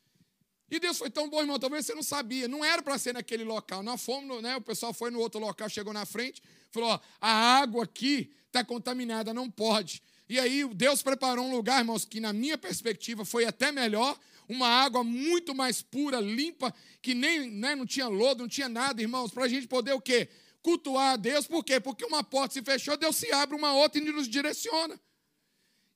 E 0.70 0.78
Deus 0.78 0.98
foi 0.98 1.08
tão 1.08 1.28
bom, 1.28 1.40
irmão, 1.40 1.58
talvez 1.58 1.86
você 1.86 1.94
não 1.94 2.02
sabia. 2.02 2.46
Não 2.46 2.62
era 2.62 2.82
para 2.82 2.98
ser 2.98 3.14
naquele 3.14 3.44
local. 3.44 3.82
Nós 3.82 4.02
fomos, 4.02 4.42
né, 4.42 4.54
o 4.56 4.60
pessoal 4.60 4.92
foi 4.92 5.10
no 5.10 5.20
outro 5.20 5.40
local, 5.40 5.70
chegou 5.70 5.92
na 5.92 6.04
frente, 6.04 6.42
falou: 6.70 6.90
ó, 6.90 7.00
a 7.18 7.60
água 7.60 7.84
aqui 7.84 8.30
está 8.46 8.62
contaminada, 8.62 9.32
não 9.32 9.50
pode. 9.50 10.02
E 10.28 10.38
aí 10.38 10.66
Deus 10.74 11.02
preparou 11.02 11.46
um 11.46 11.50
lugar, 11.54 11.80
irmãos, 11.80 12.04
que 12.04 12.20
na 12.20 12.32
minha 12.32 12.58
perspectiva 12.58 13.24
foi 13.24 13.46
até 13.46 13.72
melhor, 13.72 14.18
uma 14.48 14.68
água 14.68 15.02
muito 15.04 15.54
mais 15.54 15.82
pura, 15.82 16.20
limpa, 16.20 16.74
que 17.00 17.14
nem 17.14 17.50
né, 17.50 17.74
não 17.74 17.86
tinha 17.86 18.08
lodo, 18.08 18.42
não 18.42 18.48
tinha 18.48 18.68
nada, 18.68 19.00
irmãos, 19.00 19.30
para 19.30 19.44
a 19.44 19.48
gente 19.48 19.66
poder 19.66 19.92
o 19.92 20.00
quê? 20.00 20.28
Cultuar 20.62 21.14
a 21.14 21.16
Deus. 21.16 21.46
Por 21.46 21.64
quê? 21.64 21.80
Porque 21.80 22.04
uma 22.04 22.22
porta 22.22 22.54
se 22.54 22.62
fechou, 22.62 22.96
Deus 22.96 23.16
se 23.16 23.32
abre 23.32 23.56
uma 23.56 23.74
outra 23.74 24.00
e 24.00 24.04
nos 24.04 24.28
direciona. 24.28 25.00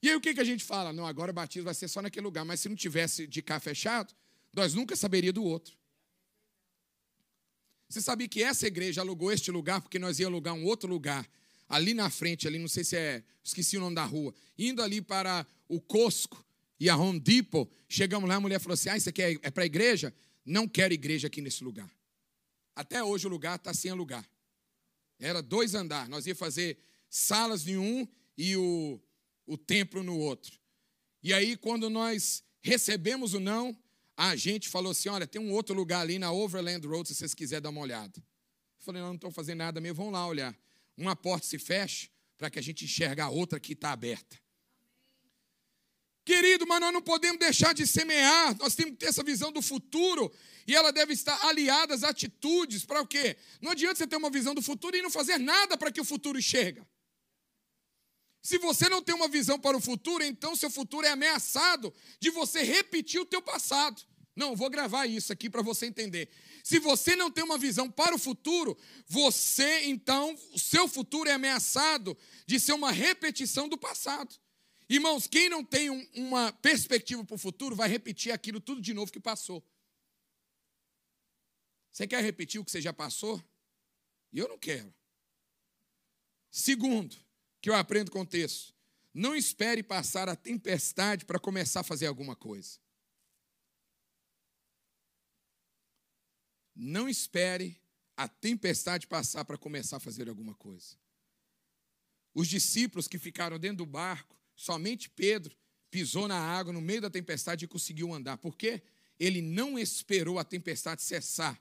E 0.02 0.10
aí 0.10 0.16
o 0.16 0.20
que, 0.20 0.34
que 0.34 0.40
a 0.40 0.44
gente 0.44 0.64
fala? 0.64 0.92
Não, 0.92 1.06
agora 1.06 1.30
o 1.30 1.34
batismo 1.34 1.64
vai 1.64 1.74
ser 1.74 1.88
só 1.88 2.00
naquele 2.02 2.24
lugar. 2.24 2.44
Mas 2.44 2.60
se 2.60 2.68
não 2.68 2.76
tivesse 2.76 3.26
de 3.26 3.42
cá 3.42 3.58
fechado, 3.58 4.14
nós 4.52 4.74
nunca 4.74 4.94
saberíamos 4.94 5.34
do 5.34 5.44
outro. 5.44 5.76
Você 7.88 8.00
sabia 8.00 8.28
que 8.28 8.42
essa 8.42 8.66
igreja 8.66 9.00
alugou 9.00 9.32
este 9.32 9.50
lugar 9.50 9.80
porque 9.80 9.98
nós 9.98 10.18
ia 10.18 10.26
alugar 10.26 10.54
um 10.54 10.64
outro 10.64 10.88
lugar 10.88 11.28
ali 11.68 11.94
na 11.94 12.10
frente, 12.10 12.46
ali, 12.46 12.58
não 12.58 12.68
sei 12.68 12.84
se 12.84 12.96
é, 12.96 13.24
esqueci 13.42 13.76
o 13.76 13.80
nome 13.80 13.94
da 13.94 14.04
rua, 14.04 14.32
indo 14.56 14.82
ali 14.82 15.00
para 15.00 15.46
o 15.68 15.80
Cosco, 15.80 16.44
e 16.78 16.90
a 16.90 16.96
Home 16.96 17.18
Depot, 17.18 17.70
chegamos 17.88 18.28
lá, 18.28 18.36
a 18.36 18.40
mulher 18.40 18.60
falou 18.60 18.74
assim: 18.74 18.88
Ah, 18.88 18.96
isso 18.96 19.08
aqui 19.08 19.22
é, 19.22 19.32
é 19.42 19.50
para 19.50 19.62
a 19.62 19.66
igreja? 19.66 20.14
Não 20.44 20.68
quero 20.68 20.94
igreja 20.94 21.26
aqui 21.26 21.40
nesse 21.40 21.64
lugar. 21.64 21.90
Até 22.74 23.02
hoje 23.02 23.26
o 23.26 23.30
lugar 23.30 23.56
está 23.56 23.72
sem 23.72 23.92
lugar. 23.92 24.28
Era 25.18 25.42
dois 25.42 25.74
andares. 25.74 26.10
Nós 26.10 26.26
ia 26.26 26.34
fazer 26.34 26.78
salas 27.08 27.66
em 27.66 27.78
um 27.78 28.06
e 28.36 28.56
o, 28.56 29.00
o 29.46 29.56
templo 29.56 30.02
no 30.02 30.18
outro. 30.18 30.58
E 31.22 31.32
aí, 31.32 31.56
quando 31.56 31.88
nós 31.88 32.44
recebemos 32.60 33.32
o 33.32 33.40
não, 33.40 33.76
a 34.16 34.36
gente 34.36 34.68
falou 34.68 34.92
assim: 34.92 35.08
olha, 35.08 35.26
tem 35.26 35.40
um 35.40 35.52
outro 35.52 35.74
lugar 35.74 36.02
ali 36.02 36.18
na 36.18 36.30
Overland 36.30 36.86
Road, 36.86 37.08
se 37.08 37.14
vocês 37.14 37.34
quiserem 37.34 37.62
dar 37.62 37.70
uma 37.70 37.80
olhada. 37.80 38.18
Eu 38.18 38.84
falei: 38.84 39.00
não, 39.00 39.08
não 39.08 39.14
estou 39.16 39.30
fazendo 39.30 39.58
nada 39.58 39.80
mesmo, 39.80 39.96
vão 39.96 40.10
lá 40.10 40.26
olhar. 40.26 40.56
Uma 40.96 41.16
porta 41.16 41.46
se 41.46 41.58
fecha 41.58 42.08
para 42.36 42.50
que 42.50 42.58
a 42.58 42.62
gente 42.62 42.84
enxergue 42.84 43.20
a 43.20 43.30
outra 43.30 43.58
que 43.58 43.72
está 43.72 43.92
aberta. 43.92 44.38
Querido, 46.26 46.66
mas 46.66 46.80
nós 46.80 46.92
não 46.92 47.00
podemos 47.00 47.38
deixar 47.38 47.72
de 47.72 47.86
semear, 47.86 48.58
nós 48.58 48.74
temos 48.74 48.94
que 48.94 48.98
ter 48.98 49.06
essa 49.06 49.22
visão 49.22 49.52
do 49.52 49.62
futuro, 49.62 50.32
e 50.66 50.74
ela 50.74 50.90
deve 50.90 51.12
estar 51.12 51.40
aliada 51.46 51.94
às 51.94 52.02
atitudes, 52.02 52.84
para 52.84 53.00
o 53.00 53.06
quê? 53.06 53.36
Não 53.62 53.70
adianta 53.70 53.94
você 53.94 54.08
ter 54.08 54.16
uma 54.16 54.28
visão 54.28 54.52
do 54.52 54.60
futuro 54.60 54.96
e 54.96 55.02
não 55.02 55.08
fazer 55.08 55.38
nada 55.38 55.78
para 55.78 55.92
que 55.92 56.00
o 56.00 56.04
futuro 56.04 56.42
chegue. 56.42 56.82
Se 58.42 58.58
você 58.58 58.88
não 58.88 59.00
tem 59.00 59.14
uma 59.14 59.28
visão 59.28 59.56
para 59.56 59.76
o 59.76 59.80
futuro, 59.80 60.24
então 60.24 60.56
seu 60.56 60.68
futuro 60.68 61.06
é 61.06 61.10
ameaçado 61.10 61.94
de 62.18 62.28
você 62.30 62.60
repetir 62.64 63.20
o 63.20 63.24
teu 63.24 63.40
passado. 63.40 64.02
Não, 64.34 64.56
vou 64.56 64.68
gravar 64.68 65.06
isso 65.06 65.32
aqui 65.32 65.48
para 65.48 65.62
você 65.62 65.86
entender. 65.86 66.28
Se 66.64 66.80
você 66.80 67.14
não 67.14 67.30
tem 67.30 67.44
uma 67.44 67.56
visão 67.56 67.88
para 67.88 68.16
o 68.16 68.18
futuro, 68.18 68.76
você 69.06 69.84
então, 69.84 70.36
o 70.52 70.58
seu 70.58 70.88
futuro 70.88 71.30
é 71.30 71.34
ameaçado 71.34 72.18
de 72.46 72.58
ser 72.58 72.72
uma 72.72 72.90
repetição 72.90 73.68
do 73.68 73.78
passado. 73.78 74.34
Irmãos, 74.88 75.26
quem 75.26 75.48
não 75.48 75.64
tem 75.64 75.90
um, 75.90 76.08
uma 76.14 76.52
perspectiva 76.52 77.24
para 77.24 77.34
o 77.34 77.38
futuro 77.38 77.74
vai 77.74 77.88
repetir 77.88 78.32
aquilo 78.32 78.60
tudo 78.60 78.80
de 78.80 78.94
novo 78.94 79.10
que 79.10 79.18
passou. 79.18 79.64
Você 81.90 82.06
quer 82.06 82.22
repetir 82.22 82.60
o 82.60 82.64
que 82.64 82.70
você 82.70 82.80
já 82.80 82.92
passou? 82.92 83.42
Eu 84.32 84.48
não 84.48 84.58
quero. 84.58 84.94
Segundo, 86.50 87.16
que 87.60 87.70
eu 87.70 87.74
aprendo 87.74 88.10
com 88.10 88.20
o 88.20 88.26
texto, 88.26 88.74
não 89.12 89.34
espere 89.34 89.82
passar 89.82 90.28
a 90.28 90.36
tempestade 90.36 91.24
para 91.24 91.38
começar 91.38 91.80
a 91.80 91.84
fazer 91.84 92.06
alguma 92.06 92.36
coisa. 92.36 92.78
Não 96.74 97.08
espere 97.08 97.80
a 98.14 98.28
tempestade 98.28 99.06
passar 99.06 99.44
para 99.46 99.58
começar 99.58 99.96
a 99.96 100.00
fazer 100.00 100.28
alguma 100.28 100.54
coisa. 100.54 100.96
Os 102.34 102.46
discípulos 102.46 103.08
que 103.08 103.18
ficaram 103.18 103.58
dentro 103.58 103.78
do 103.78 103.86
barco 103.86 104.35
Somente 104.56 105.10
Pedro 105.10 105.54
pisou 105.90 106.26
na 106.26 106.38
água 106.38 106.72
no 106.72 106.80
meio 106.80 107.02
da 107.02 107.10
tempestade 107.10 107.64
e 107.64 107.68
conseguiu 107.68 108.12
andar. 108.12 108.38
Por 108.38 108.56
quê? 108.56 108.82
Ele 109.20 109.40
não 109.40 109.78
esperou 109.78 110.38
a 110.38 110.44
tempestade 110.44 111.02
cessar 111.02 111.60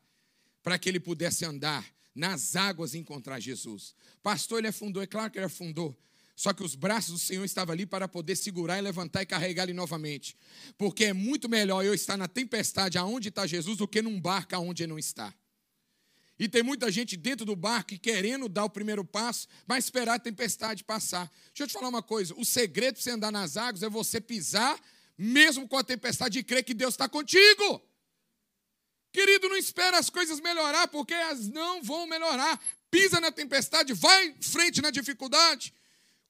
para 0.64 0.80
que 0.80 0.90
ele 0.90 1.00
pudesse 1.00 1.46
andar 1.46 1.86
nas 2.16 2.56
águas 2.56 2.94
e 2.94 2.98
encontrar 2.98 3.40
Jesus. 3.40 3.94
Pastor, 4.24 4.60
ele 4.60 4.70
afundou, 4.70 5.04
é 5.04 5.08
claro 5.08 5.30
que 5.30 5.38
ele 5.38 5.46
afundou. 5.46 5.96
Só 6.36 6.52
que 6.52 6.64
os 6.64 6.76
braços 6.76 7.14
do 7.14 7.20
Senhor 7.20 7.46
estavam 7.46 7.74
ali 7.74 7.86
para 7.86 8.08
poder 8.08 8.36
segurar 8.36 8.78
e 8.78 8.82
levantar 8.82 9.22
e 9.22 9.26
carregar 9.26 9.64
ele 9.64 9.74
novamente. 9.74 10.36
Porque 10.78 11.06
é 11.06 11.14
muito 11.14 11.48
melhor 11.48 11.86
eu 11.86 11.94
estar 11.94 12.18
na 12.18 12.28
tempestade 12.28 12.98
aonde 12.98 13.30
está 13.30 13.48
Jesus 13.48 13.78
do 13.78 13.88
que 13.88 14.02
num 14.02 14.20
barco 14.20 14.56
aonde 14.56 14.84
ele 14.84 14.92
não 14.92 15.00
está. 15.00 15.34
E 16.38 16.50
tem 16.50 16.62
muita 16.62 16.92
gente 16.92 17.16
dentro 17.16 17.46
do 17.46 17.56
barco 17.56 17.98
querendo 17.98 18.50
dar 18.50 18.66
o 18.66 18.70
primeiro 18.70 19.06
passo, 19.06 19.48
mas 19.66 19.86
esperar 19.86 20.16
a 20.16 20.20
tempestade 20.20 20.84
passar. 20.84 21.32
Deixa 21.48 21.64
eu 21.64 21.68
te 21.68 21.74
falar 21.74 21.88
uma 21.88 22.04
coisa: 22.04 22.34
o 22.38 22.44
segredo 22.44 22.96
para 22.96 23.04
você 23.04 23.12
andar 23.12 23.32
nas 23.32 23.56
águas 23.56 23.84
é 23.84 23.90
você 23.90 24.20
pisar, 24.20 24.78
mesmo 25.18 25.68
com 25.68 25.78
a 25.78 25.84
tempestade, 25.84 26.40
e 26.40 26.44
crer 26.44 26.64
que 26.64 26.74
Deus 26.74 26.94
está 26.94 27.08
contigo. 27.08 27.82
Querido, 29.14 29.48
não 29.48 29.56
espera 29.56 29.98
as 29.98 30.10
coisas 30.10 30.42
melhorar, 30.42 30.90
porque 30.90 31.14
elas 31.14 31.48
não 31.48 31.82
vão 31.82 32.06
melhorar. 32.06 32.62
Pisa 32.92 33.22
na 33.22 33.32
tempestade, 33.32 33.94
vai 33.94 34.36
frente 34.42 34.82
na 34.82 34.92
dificuldade. 34.92 35.74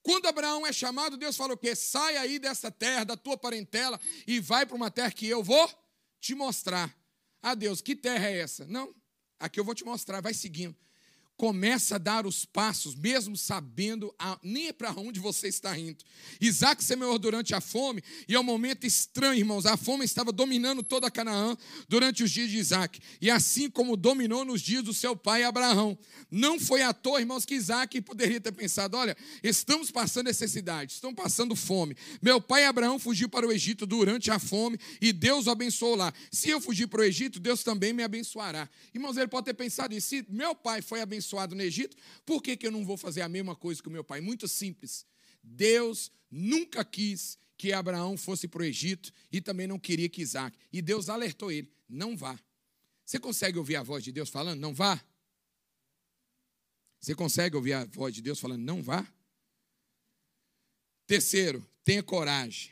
Quando 0.04 0.28
Abraão 0.28 0.68
é 0.68 0.72
chamado, 0.72 1.18
Deus 1.18 1.36
fala 1.36 1.56
o 1.56 1.58
quê? 1.58 1.76
Sai 1.76 2.16
aí 2.16 2.38
dessa 2.38 2.70
terra, 2.70 3.04
da 3.04 3.18
tua 3.18 3.36
parentela, 3.36 4.00
e 4.28 4.40
vai 4.40 4.68
para 4.68 4.76
uma 4.76 4.92
terra 4.92 5.10
que 5.10 5.28
eu 5.28 5.42
vou 5.42 5.68
te 6.20 6.36
mostrar. 6.36 6.96
Ah, 7.42 7.56
Deus, 7.56 7.82
que 7.82 7.96
terra 7.96 8.30
é 8.30 8.38
essa? 8.38 8.66
Não, 8.66 8.94
Aqui 9.40 9.60
eu 9.60 9.64
vou 9.64 9.76
te 9.76 9.84
mostrar, 9.84 10.22
vai 10.22 10.34
seguindo 10.34 10.76
começa 11.38 11.96
a 11.96 11.98
dar 11.98 12.26
os 12.26 12.46
passos, 12.46 12.96
mesmo 12.96 13.36
sabendo 13.36 14.14
a, 14.18 14.40
nem 14.42 14.68
é 14.68 14.74
para 14.74 14.92
onde 14.92 15.20
você 15.20 15.48
está 15.48 15.78
indo. 15.78 15.98
Isaac 16.40 16.84
semeou 16.84 17.20
durante 17.20 17.54
a 17.54 17.60
fome, 17.60 18.02
e 18.28 18.36
é 18.36 18.40
um 18.40 18.44
momento 18.44 18.86
estranho, 18.86 19.40
irmãos. 19.40 19.66
A 19.66 19.76
fome 19.76 20.06
estava 20.06 20.32
dominando 20.32 20.82
toda 20.82 21.12
Canaã 21.12 21.58
durante 21.90 22.24
os 22.24 22.32
dias 22.32 22.50
de 22.50 22.58
Isaac, 22.58 23.00
e 23.20 23.30
assim 23.30 23.70
como 23.70 23.98
dominou 23.98 24.46
nos 24.46 24.62
dias 24.62 24.84
do 24.84 24.94
seu 24.94 25.16
pai 25.16 25.44
Abraão. 25.44 25.98
Não 26.32 26.60
foi 26.60 26.82
à 26.82 26.94
toa, 26.94 27.20
irmãos, 27.20 27.46
que 27.46 27.56
Isaac 27.56 28.00
poderia 28.02 28.40
ter 28.40 28.52
pensado: 28.52 28.96
olha, 28.96 29.16
estamos 29.44 29.92
passando 29.92 30.28
necessidade, 30.28 30.94
estamos 30.94 31.16
passando 31.16 31.56
fome. 31.56 31.96
Meu 32.22 32.40
pai 32.40 32.66
Abraão 32.66 32.98
fugiu 32.98 33.28
para 33.28 33.46
o 33.46 33.52
Egito 33.52 33.86
durante 33.86 34.32
a 34.32 34.40
fome, 34.40 34.80
e 35.02 35.12
Deus 35.12 35.48
o 35.48 35.52
abençoou 35.52 35.96
lá. 35.96 36.14
Se 36.32 36.50
eu 36.50 36.62
fugir 36.62 36.88
para 36.88 37.02
o 37.02 37.04
Egito, 37.04 37.40
Deus 37.40 37.64
também 37.64 37.92
me 37.92 38.04
abençoará. 38.04 38.70
Irmãos, 38.94 39.18
ele 39.18 39.28
pode 39.28 39.46
ter 39.46 39.54
pensado 39.54 39.94
isso. 39.94 40.10
Se 40.10 40.26
meu 40.30 40.56
pai 40.56 40.82
foi 40.82 41.02
abençoado, 41.02 41.25
abençoado 41.26 41.56
no 41.56 41.62
Egito, 41.62 41.98
por 42.26 42.42
que, 42.42 42.56
que 42.56 42.68
eu 42.68 42.72
não 42.72 42.86
vou 42.86 42.98
fazer 42.98 43.22
a 43.22 43.30
mesma 43.30 43.56
coisa 43.56 43.82
que 43.82 43.88
o 43.88 43.92
meu 43.92 44.04
pai? 44.04 44.22
Muito 44.22 44.48
simples. 44.48 45.06
Deus 45.42 46.12
nunca 46.30 46.86
quis 46.86 47.38
que 47.58 47.74
Abraão 47.74 48.18
fosse 48.18 48.48
para 48.48 48.62
o 48.62 48.66
Egito 48.66 49.12
e 49.32 49.42
também 49.42 49.68
não 49.68 49.80
queria 49.80 50.08
que 50.08 50.22
Isaac. 50.22 50.58
E 50.72 50.82
Deus 50.82 51.10
alertou 51.10 51.52
ele: 51.52 51.72
não 51.90 52.16
vá. 52.16 52.40
Você 53.04 53.20
consegue 53.20 53.58
ouvir 53.58 53.76
a 53.76 53.84
voz 53.84 54.04
de 54.04 54.12
Deus 54.12 54.30
falando, 54.30 54.60
não 54.60 54.74
vá? 54.74 55.04
Você 57.00 57.14
consegue 57.14 57.56
ouvir 57.56 57.74
a 57.74 57.86
voz 57.86 58.14
de 58.14 58.22
Deus 58.22 58.40
falando, 58.40 58.62
não 58.62 58.82
vá? 58.82 59.08
Terceiro, 61.06 61.66
tenha 61.84 62.02
coragem. 62.02 62.72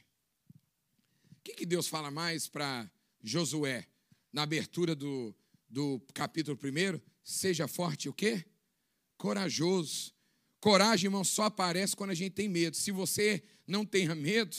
O 1.31 1.43
que, 1.43 1.53
que 1.53 1.65
Deus 1.65 1.87
fala 1.87 2.09
mais 2.09 2.47
para 2.47 2.89
Josué 3.21 3.85
na 4.31 4.41
abertura 4.41 4.95
do, 4.95 5.35
do 5.69 6.01
capítulo 6.13 6.57
1? 6.57 7.12
Seja 7.23 7.67
forte 7.67 8.09
o 8.09 8.13
quê? 8.13 8.45
Corajoso. 9.17 10.13
Coragem, 10.59 11.07
irmão, 11.07 11.23
só 11.23 11.43
aparece 11.43 11.95
quando 11.95 12.11
a 12.11 12.15
gente 12.15 12.31
tem 12.31 12.47
medo. 12.47 12.75
Se 12.75 12.91
você 12.91 13.43
não 13.67 13.85
tenha 13.85 14.13
medo, 14.13 14.55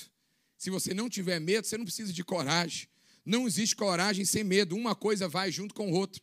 se 0.56 0.70
você 0.70 0.94
não 0.94 1.08
tiver 1.08 1.40
medo, 1.40 1.66
você 1.66 1.76
não 1.76 1.84
precisa 1.84 2.12
de 2.12 2.24
coragem. 2.24 2.88
Não 3.24 3.46
existe 3.46 3.74
coragem 3.74 4.24
sem 4.24 4.44
medo. 4.44 4.76
Uma 4.76 4.94
coisa 4.94 5.28
vai 5.28 5.50
junto 5.50 5.74
com 5.74 5.90
o 5.90 5.94
outro. 5.94 6.22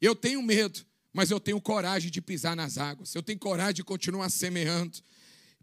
Eu 0.00 0.14
tenho 0.16 0.42
medo, 0.42 0.84
mas 1.12 1.30
eu 1.30 1.38
tenho 1.38 1.60
coragem 1.60 2.10
de 2.10 2.20
pisar 2.20 2.56
nas 2.56 2.78
águas. 2.78 3.14
Eu 3.14 3.22
tenho 3.22 3.38
coragem 3.38 3.74
de 3.74 3.84
continuar 3.84 4.28
semeando. 4.30 4.98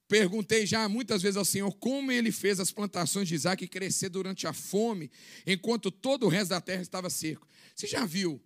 Perguntei 0.08 0.66
já 0.66 0.90
muitas 0.90 1.22
vezes 1.22 1.38
ao 1.38 1.46
Senhor 1.46 1.72
como 1.74 2.12
ele 2.12 2.32
fez 2.32 2.60
as 2.60 2.72
plantações 2.72 3.28
de 3.28 3.36
Isaac 3.36 3.68
crescer 3.68 4.10
durante 4.10 4.48
a 4.48 4.54
fome, 4.54 5.12
enquanto 5.46 5.92
todo 5.92 6.26
o 6.26 6.30
resto 6.30 6.50
da 6.50 6.60
terra 6.60 6.82
estava 6.82 7.10
seco. 7.10 7.48
Você 7.76 7.86
já 7.86 8.06
viu 8.06 8.42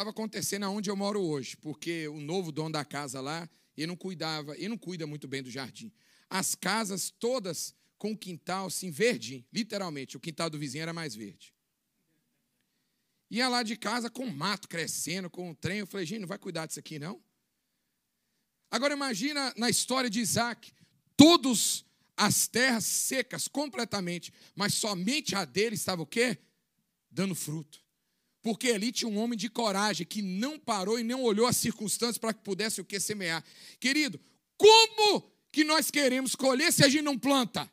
Estava 0.00 0.12
acontecendo 0.12 0.62
aonde 0.62 0.88
eu 0.88 0.96
moro 0.96 1.20
hoje, 1.20 1.58
porque 1.58 2.08
o 2.08 2.18
novo 2.18 2.50
dono 2.50 2.72
da 2.72 2.82
casa 2.86 3.20
lá, 3.20 3.46
ele 3.76 3.88
não 3.88 3.96
cuidava, 3.96 4.56
ele 4.56 4.70
não 4.70 4.78
cuida 4.78 5.06
muito 5.06 5.28
bem 5.28 5.42
do 5.42 5.50
jardim. 5.50 5.92
As 6.30 6.54
casas 6.54 7.10
todas 7.10 7.74
com 7.98 8.12
o 8.12 8.16
quintal 8.16 8.68
assim 8.68 8.90
verde, 8.90 9.46
literalmente, 9.52 10.16
o 10.16 10.20
quintal 10.20 10.48
do 10.48 10.58
vizinho 10.58 10.80
era 10.80 10.94
mais 10.94 11.14
verde. 11.14 11.54
Ia 13.30 13.46
lá 13.50 13.62
de 13.62 13.76
casa 13.76 14.08
com 14.08 14.24
mato 14.24 14.68
crescendo, 14.68 15.28
com 15.28 15.50
um 15.50 15.54
trem. 15.54 15.80
Eu 15.80 15.86
falei, 15.86 16.06
gente, 16.06 16.20
não 16.20 16.28
vai 16.28 16.38
cuidar 16.38 16.64
disso 16.64 16.80
aqui, 16.80 16.98
não? 16.98 17.22
Agora 18.70 18.94
imagina 18.94 19.52
na 19.54 19.68
história 19.68 20.08
de 20.08 20.18
Isaac, 20.18 20.72
todos 21.14 21.84
as 22.16 22.48
terras 22.48 22.86
secas 22.86 23.46
completamente, 23.46 24.32
mas 24.54 24.72
somente 24.72 25.36
a 25.36 25.44
dele 25.44 25.74
estava 25.74 26.00
o 26.00 26.06
quê? 26.06 26.38
Dando 27.10 27.34
fruto. 27.34 27.79
Porque 28.42 28.70
ali 28.70 28.90
tinha 28.90 29.08
um 29.08 29.18
homem 29.18 29.38
de 29.38 29.50
coragem 29.50 30.06
que 30.06 30.22
não 30.22 30.58
parou 30.58 30.98
e 30.98 31.02
não 31.02 31.22
olhou 31.22 31.46
as 31.46 31.56
circunstâncias 31.56 32.18
para 32.18 32.32
que 32.32 32.42
pudesse 32.42 32.80
o 32.80 32.84
que 32.84 32.98
semear. 32.98 33.44
Querido, 33.78 34.18
como 34.56 35.30
que 35.52 35.62
nós 35.64 35.90
queremos 35.90 36.34
colher 36.34 36.72
se 36.72 36.84
a 36.84 36.88
gente 36.88 37.02
não 37.02 37.18
planta? 37.18 37.70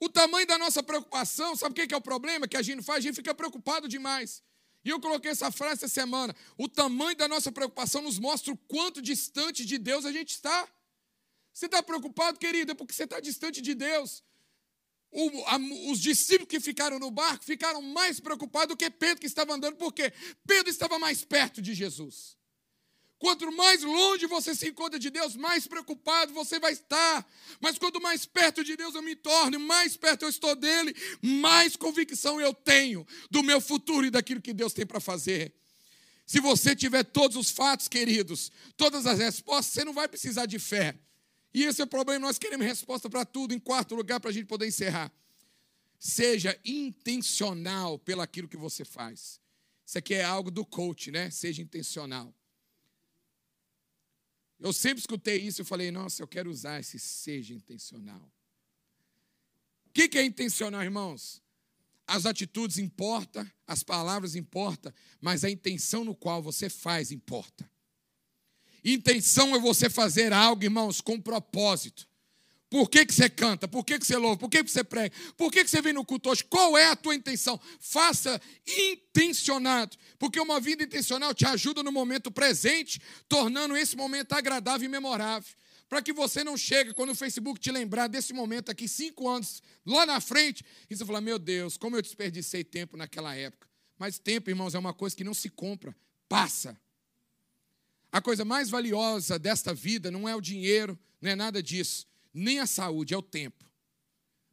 O 0.00 0.08
tamanho 0.08 0.46
da 0.46 0.58
nossa 0.58 0.82
preocupação, 0.82 1.54
sabe 1.54 1.80
o 1.80 1.86
que 1.86 1.94
é 1.94 1.96
o 1.96 2.00
problema 2.00 2.48
que 2.48 2.56
a 2.56 2.62
gente 2.62 2.82
faz? 2.82 2.98
A 2.98 3.00
gente 3.02 3.14
fica 3.14 3.32
preocupado 3.32 3.86
demais. 3.86 4.42
E 4.84 4.90
eu 4.90 4.98
coloquei 5.00 5.30
essa 5.30 5.52
frase 5.52 5.84
essa 5.84 5.88
semana. 5.88 6.34
O 6.58 6.68
tamanho 6.68 7.16
da 7.16 7.28
nossa 7.28 7.52
preocupação 7.52 8.02
nos 8.02 8.18
mostra 8.18 8.52
o 8.52 8.56
quanto 8.56 9.00
distante 9.00 9.64
de 9.64 9.78
Deus 9.78 10.04
a 10.04 10.10
gente 10.10 10.30
está. 10.30 10.68
Você 11.52 11.66
está 11.66 11.80
preocupado, 11.84 12.36
querido, 12.36 12.72
é 12.72 12.74
porque 12.74 12.92
você 12.92 13.04
está 13.04 13.20
distante 13.20 13.60
de 13.60 13.74
Deus 13.74 14.24
o, 15.12 15.44
a, 15.46 15.58
os 15.90 16.00
discípulos 16.00 16.48
que 16.48 16.58
ficaram 16.58 16.98
no 16.98 17.10
barco 17.10 17.44
ficaram 17.44 17.82
mais 17.82 18.18
preocupados 18.18 18.68
do 18.68 18.76
que 18.76 18.88
Pedro 18.90 19.20
que 19.20 19.26
estava 19.26 19.52
andando, 19.52 19.76
porque 19.76 20.12
Pedro 20.46 20.70
estava 20.70 20.98
mais 20.98 21.22
perto 21.22 21.60
de 21.60 21.74
Jesus. 21.74 22.36
Quanto 23.18 23.52
mais 23.52 23.84
longe 23.84 24.26
você 24.26 24.52
se 24.52 24.68
encontra 24.68 24.98
de 24.98 25.08
Deus, 25.08 25.36
mais 25.36 25.68
preocupado 25.68 26.32
você 26.32 26.58
vai 26.58 26.72
estar. 26.72 27.24
Mas 27.60 27.78
quanto 27.78 28.00
mais 28.00 28.26
perto 28.26 28.64
de 28.64 28.74
Deus 28.74 28.96
eu 28.96 29.02
me 29.02 29.14
torno, 29.14 29.60
mais 29.60 29.96
perto 29.96 30.24
eu 30.24 30.28
estou 30.28 30.56
dele, 30.56 30.92
mais 31.20 31.76
convicção 31.76 32.40
eu 32.40 32.52
tenho 32.52 33.06
do 33.30 33.42
meu 33.44 33.60
futuro 33.60 34.04
e 34.06 34.10
daquilo 34.10 34.40
que 34.40 34.52
Deus 34.52 34.72
tem 34.72 34.84
para 34.84 34.98
fazer. 34.98 35.54
Se 36.26 36.40
você 36.40 36.74
tiver 36.74 37.04
todos 37.04 37.36
os 37.36 37.50
fatos, 37.50 37.86
queridos, 37.86 38.50
todas 38.76 39.06
as 39.06 39.18
respostas, 39.18 39.74
você 39.74 39.84
não 39.84 39.92
vai 39.92 40.08
precisar 40.08 40.46
de 40.46 40.58
fé. 40.58 40.98
E 41.54 41.64
esse 41.64 41.80
é 41.80 41.84
o 41.84 41.88
problema, 41.88 42.26
nós 42.26 42.38
queremos 42.38 42.66
resposta 42.66 43.10
para 43.10 43.24
tudo. 43.24 43.52
Em 43.52 43.58
quarto 43.58 43.94
lugar, 43.94 44.20
para 44.20 44.30
a 44.30 44.32
gente 44.32 44.46
poder 44.46 44.66
encerrar. 44.66 45.12
seja 45.98 46.58
intencional 46.64 47.96
pelaquilo 47.98 48.48
que 48.48 48.56
você 48.56 48.84
faz. 48.84 49.40
Isso 49.86 49.98
aqui 49.98 50.14
é 50.14 50.24
algo 50.24 50.50
do 50.50 50.64
coach, 50.64 51.10
né? 51.10 51.30
Seja 51.30 51.62
intencional. 51.62 52.34
Eu 54.58 54.72
sempre 54.72 55.00
escutei 55.00 55.38
isso 55.38 55.62
e 55.62 55.64
falei, 55.64 55.90
nossa, 55.90 56.22
eu 56.22 56.26
quero 56.26 56.50
usar 56.50 56.80
esse 56.80 56.98
seja 56.98 57.52
intencional. 57.52 58.32
O 59.86 59.90
que, 59.92 60.08
que 60.08 60.18
é 60.18 60.24
intencional, 60.24 60.82
irmãos? 60.82 61.42
As 62.06 62.26
atitudes 62.26 62.78
importam, 62.78 63.48
as 63.66 63.82
palavras 63.82 64.34
importam, 64.34 64.92
mas 65.20 65.44
a 65.44 65.50
intenção 65.50 66.04
no 66.04 66.14
qual 66.14 66.42
você 66.42 66.68
faz 66.68 67.10
importa. 67.10 67.70
Intenção 68.84 69.54
é 69.54 69.58
você 69.58 69.88
fazer 69.88 70.32
algo, 70.32 70.64
irmãos, 70.64 71.00
com 71.00 71.20
propósito. 71.20 72.06
Por 72.72 72.88
que, 72.88 73.04
que 73.04 73.12
você 73.12 73.28
canta? 73.28 73.68
Por 73.68 73.84
que, 73.84 73.98
que 73.98 74.06
você 74.06 74.16
louva? 74.16 74.38
Por 74.38 74.48
que, 74.48 74.64
que 74.64 74.70
você 74.70 74.82
prega? 74.82 75.14
Por 75.36 75.52
que, 75.52 75.62
que 75.62 75.68
você 75.68 75.82
vem 75.82 75.92
no 75.92 76.06
culto 76.06 76.30
hoje? 76.30 76.42
Qual 76.42 76.76
é 76.76 76.86
a 76.86 76.96
tua 76.96 77.14
intenção? 77.14 77.60
Faça 77.78 78.40
intencionado. 78.66 79.94
Porque 80.18 80.40
uma 80.40 80.58
vida 80.58 80.82
intencional 80.82 81.34
te 81.34 81.44
ajuda 81.44 81.82
no 81.82 81.92
momento 81.92 82.30
presente, 82.30 82.98
tornando 83.28 83.76
esse 83.76 83.94
momento 83.94 84.32
agradável 84.32 84.86
e 84.86 84.88
memorável. 84.88 85.54
Para 85.86 86.00
que 86.00 86.14
você 86.14 86.42
não 86.42 86.56
chegue, 86.56 86.94
quando 86.94 87.10
o 87.10 87.14
Facebook 87.14 87.60
te 87.60 87.70
lembrar 87.70 88.06
desse 88.06 88.32
momento 88.32 88.70
aqui, 88.70 88.88
cinco 88.88 89.28
anos 89.28 89.62
lá 89.84 90.06
na 90.06 90.18
frente, 90.18 90.64
e 90.88 90.96
você 90.96 91.04
falar: 91.04 91.20
Meu 91.20 91.38
Deus, 91.38 91.76
como 91.76 91.96
eu 91.96 92.00
desperdicei 92.00 92.64
tempo 92.64 92.96
naquela 92.96 93.34
época. 93.36 93.68
Mas 93.98 94.18
tempo, 94.18 94.48
irmãos, 94.48 94.74
é 94.74 94.78
uma 94.78 94.94
coisa 94.94 95.14
que 95.14 95.22
não 95.22 95.34
se 95.34 95.50
compra, 95.50 95.94
passa. 96.26 96.74
A 98.12 98.20
coisa 98.20 98.44
mais 98.44 98.70
valiosa 98.70 99.38
desta 99.38 99.74
vida 99.74 100.10
não 100.10 100.28
é 100.28 100.36
o 100.36 100.40
dinheiro, 100.40 100.96
não 101.20 101.30
é 101.30 101.34
nada 101.34 101.60
disso 101.60 102.06
nem 102.32 102.60
a 102.60 102.66
saúde, 102.66 103.14
é 103.14 103.16
o 103.16 103.22
tempo. 103.22 103.64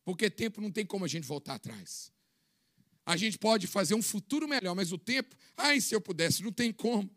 Porque 0.04 0.30
tempo 0.30 0.60
não 0.60 0.72
tem 0.72 0.86
como 0.86 1.06
a 1.06 1.08
gente 1.08 1.26
voltar 1.26 1.56
atrás. 1.56 2.12
A 3.06 3.16
gente 3.16 3.38
pode 3.38 3.68
fazer 3.68 3.96
um 3.96 4.02
futuro 4.02 4.48
melhor, 4.48 4.76
mas 4.76 4.92
o 4.92 4.98
tempo, 4.98 5.36
ai, 5.56 5.80
se 5.80 5.96
eu 5.96 6.02
pudesse, 6.02 6.44
não 6.44 6.52
tem 6.52 6.72
como. 6.72 7.10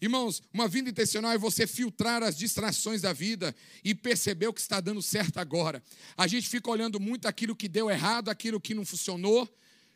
Irmãos, 0.00 0.42
uma 0.52 0.66
vida 0.66 0.90
intencional 0.90 1.32
é 1.32 1.38
você 1.38 1.66
filtrar 1.66 2.22
as 2.22 2.36
distrações 2.36 3.00
da 3.00 3.12
vida 3.12 3.54
e 3.84 3.94
perceber 3.94 4.48
o 4.48 4.52
que 4.52 4.60
está 4.60 4.80
dando 4.80 5.00
certo 5.00 5.38
agora. 5.38 5.82
A 6.16 6.26
gente 6.26 6.48
fica 6.48 6.70
olhando 6.70 6.98
muito 6.98 7.26
aquilo 7.26 7.54
que 7.54 7.68
deu 7.68 7.88
errado, 7.88 8.28
aquilo 8.28 8.60
que 8.60 8.74
não 8.74 8.84
funcionou, 8.84 9.48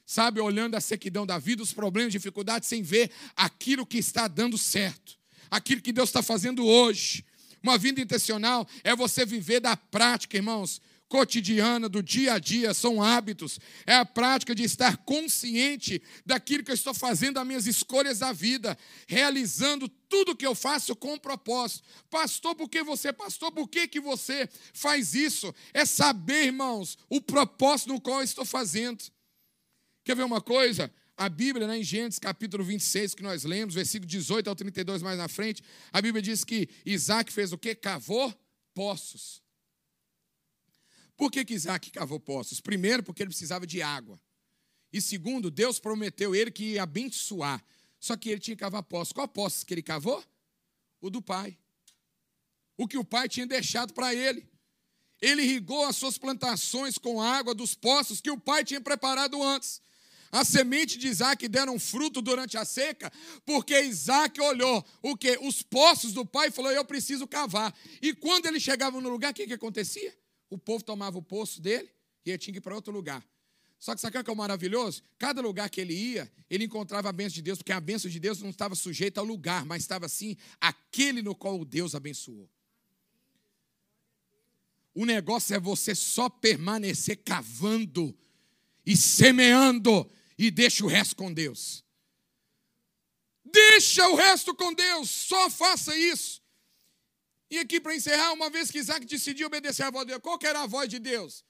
sabe? 0.04 0.40
Olhando 0.40 0.76
a 0.76 0.80
sequidão 0.80 1.26
da 1.26 1.38
vida, 1.38 1.62
os 1.62 1.72
problemas, 1.72 2.12
dificuldades, 2.12 2.68
sem 2.68 2.82
ver 2.82 3.10
aquilo 3.34 3.84
que 3.84 3.98
está 3.98 4.28
dando 4.28 4.56
certo, 4.56 5.18
aquilo 5.50 5.80
que 5.80 5.92
Deus 5.92 6.08
está 6.08 6.22
fazendo 6.22 6.64
hoje. 6.64 7.24
Uma 7.62 7.78
vida 7.78 8.00
intencional 8.00 8.66
é 8.84 8.94
você 8.94 9.24
viver 9.26 9.60
da 9.60 9.76
prática, 9.76 10.36
irmãos, 10.36 10.80
cotidiana, 11.08 11.88
do 11.88 12.02
dia 12.02 12.34
a 12.34 12.38
dia, 12.38 12.74
são 12.74 13.02
hábitos. 13.02 13.58
É 13.86 13.94
a 13.94 14.04
prática 14.04 14.54
de 14.54 14.64
estar 14.64 14.96
consciente 14.98 16.02
daquilo 16.24 16.64
que 16.64 16.70
eu 16.70 16.74
estou 16.74 16.94
fazendo, 16.94 17.34
das 17.34 17.46
minhas 17.46 17.66
escolhas 17.66 18.18
da 18.18 18.32
vida, 18.32 18.76
realizando 19.06 19.88
tudo 19.88 20.36
que 20.36 20.46
eu 20.46 20.54
faço 20.54 20.94
com 20.96 21.18
propósito. 21.18 21.84
Pastor, 22.10 22.54
por 22.54 22.68
que 22.68 22.82
você, 22.82 23.12
pastor, 23.12 23.52
por 23.52 23.68
que, 23.68 23.86
que 23.86 24.00
você 24.00 24.48
faz 24.72 25.14
isso? 25.14 25.54
É 25.72 25.84
saber, 25.84 26.46
irmãos, 26.46 26.98
o 27.08 27.20
propósito 27.20 27.92
no 27.92 28.00
qual 28.00 28.18
eu 28.18 28.24
estou 28.24 28.44
fazendo. 28.44 29.04
Quer 30.04 30.16
ver 30.16 30.24
uma 30.24 30.40
coisa? 30.40 30.92
A 31.16 31.28
Bíblia, 31.30 31.66
né, 31.66 31.78
em 31.78 31.82
Gênesis 31.82 32.18
capítulo 32.18 32.62
26, 32.62 33.14
que 33.14 33.22
nós 33.22 33.42
lemos, 33.44 33.74
versículo 33.74 34.06
18 34.06 34.48
ao 34.48 34.54
32 34.54 35.02
mais 35.02 35.16
na 35.16 35.28
frente, 35.28 35.62
a 35.90 36.02
Bíblia 36.02 36.20
diz 36.20 36.44
que 36.44 36.68
Isaac 36.84 37.32
fez 37.32 37.52
o 37.52 37.58
quê? 37.58 37.74
Cavou 37.74 38.34
poços. 38.74 39.42
Por 41.16 41.30
que, 41.30 41.42
que 41.44 41.54
Isaac 41.54 41.90
cavou 41.90 42.20
poços? 42.20 42.60
Primeiro, 42.60 43.02
porque 43.02 43.22
ele 43.22 43.30
precisava 43.30 43.66
de 43.66 43.80
água. 43.80 44.20
E 44.92 45.00
segundo, 45.00 45.50
Deus 45.50 45.78
prometeu 45.78 46.34
ele 46.34 46.50
que 46.50 46.72
ia 46.74 46.82
abençoar. 46.82 47.64
Só 47.98 48.14
que 48.16 48.28
ele 48.28 48.40
tinha 48.40 48.54
que 48.54 48.60
cavar 48.60 48.82
poços. 48.82 49.12
Qual 49.12 49.26
poços 49.26 49.64
que 49.64 49.72
ele 49.72 49.82
cavou? 49.82 50.22
O 51.00 51.08
do 51.08 51.22
pai. 51.22 51.58
O 52.76 52.86
que 52.86 52.98
o 52.98 53.04
pai 53.04 53.28
tinha 53.28 53.46
deixado 53.46 53.94
para 53.94 54.14
ele. 54.14 54.46
Ele 55.20 55.42
irrigou 55.42 55.86
as 55.86 55.96
suas 55.96 56.18
plantações 56.18 56.98
com 56.98 57.22
água 57.22 57.54
dos 57.54 57.74
poços 57.74 58.20
que 58.20 58.30
o 58.30 58.38
pai 58.38 58.62
tinha 58.62 58.80
preparado 58.80 59.42
antes. 59.42 59.80
A 60.30 60.44
semente 60.44 60.98
de 60.98 61.08
Isaac 61.08 61.46
deram 61.48 61.78
fruto 61.78 62.20
durante 62.20 62.56
a 62.56 62.64
seca, 62.64 63.12
porque 63.44 63.80
Isaac 63.80 64.40
olhou 64.40 64.84
o 65.02 65.16
que? 65.16 65.38
Os 65.42 65.62
poços 65.62 66.12
do 66.12 66.24
pai 66.24 66.48
e 66.48 66.50
falou: 66.50 66.70
Eu 66.70 66.84
preciso 66.84 67.26
cavar. 67.26 67.74
E 68.02 68.12
quando 68.12 68.46
ele 68.46 68.60
chegava 68.60 69.00
no 69.00 69.08
lugar, 69.08 69.32
o 69.32 69.34
que, 69.34 69.46
que 69.46 69.52
acontecia? 69.52 70.16
O 70.50 70.58
povo 70.58 70.84
tomava 70.84 71.18
o 71.18 71.22
poço 71.22 71.60
dele 71.60 71.90
e 72.24 72.30
ele 72.30 72.38
tinha 72.38 72.52
que 72.52 72.58
ir 72.58 72.62
para 72.62 72.74
outro 72.74 72.92
lugar. 72.92 73.24
Só 73.78 73.94
que 73.94 74.00
sabe 74.00 74.18
o 74.18 74.24
que 74.24 74.30
é 74.30 74.32
o 74.32 74.36
maravilhoso? 74.36 75.02
Cada 75.18 75.40
lugar 75.40 75.68
que 75.68 75.80
ele 75.80 75.94
ia, 75.94 76.30
ele 76.48 76.64
encontrava 76.64 77.08
a 77.08 77.12
bênção 77.12 77.34
de 77.34 77.42
Deus, 77.42 77.58
porque 77.58 77.72
a 77.72 77.80
bênção 77.80 78.10
de 78.10 78.18
Deus 78.18 78.40
não 78.40 78.50
estava 78.50 78.74
sujeita 78.74 79.20
ao 79.20 79.26
lugar, 79.26 79.64
mas 79.66 79.82
estava 79.82 80.06
assim, 80.06 80.36
aquele 80.60 81.22
no 81.22 81.34
qual 81.34 81.62
Deus 81.64 81.94
abençoou. 81.94 82.50
O 84.94 85.04
negócio 85.04 85.54
é 85.54 85.60
você 85.60 85.94
só 85.94 86.28
permanecer 86.28 87.18
cavando 87.22 88.16
e 88.84 88.96
semeando 88.96 90.10
e 90.38 90.50
deixa 90.50 90.84
o 90.84 90.88
resto 90.88 91.16
com 91.16 91.32
Deus. 91.32 91.84
Deixa 93.44 94.08
o 94.08 94.16
resto 94.16 94.54
com 94.54 94.72
Deus, 94.72 95.10
só 95.10 95.48
faça 95.48 95.96
isso. 95.96 96.42
E 97.50 97.58
aqui 97.58 97.80
para 97.80 97.94
encerrar, 97.94 98.32
uma 98.32 98.50
vez 98.50 98.70
que 98.70 98.78
Isaac 98.78 99.06
decidiu 99.06 99.46
obedecer 99.46 99.84
a 99.84 99.90
voz 99.90 100.04
de 100.04 100.12
Deus, 100.12 100.22
qual 100.22 100.38
era 100.42 100.62
a 100.62 100.66
voz 100.66 100.88
de 100.88 100.98
Deus? 100.98 101.44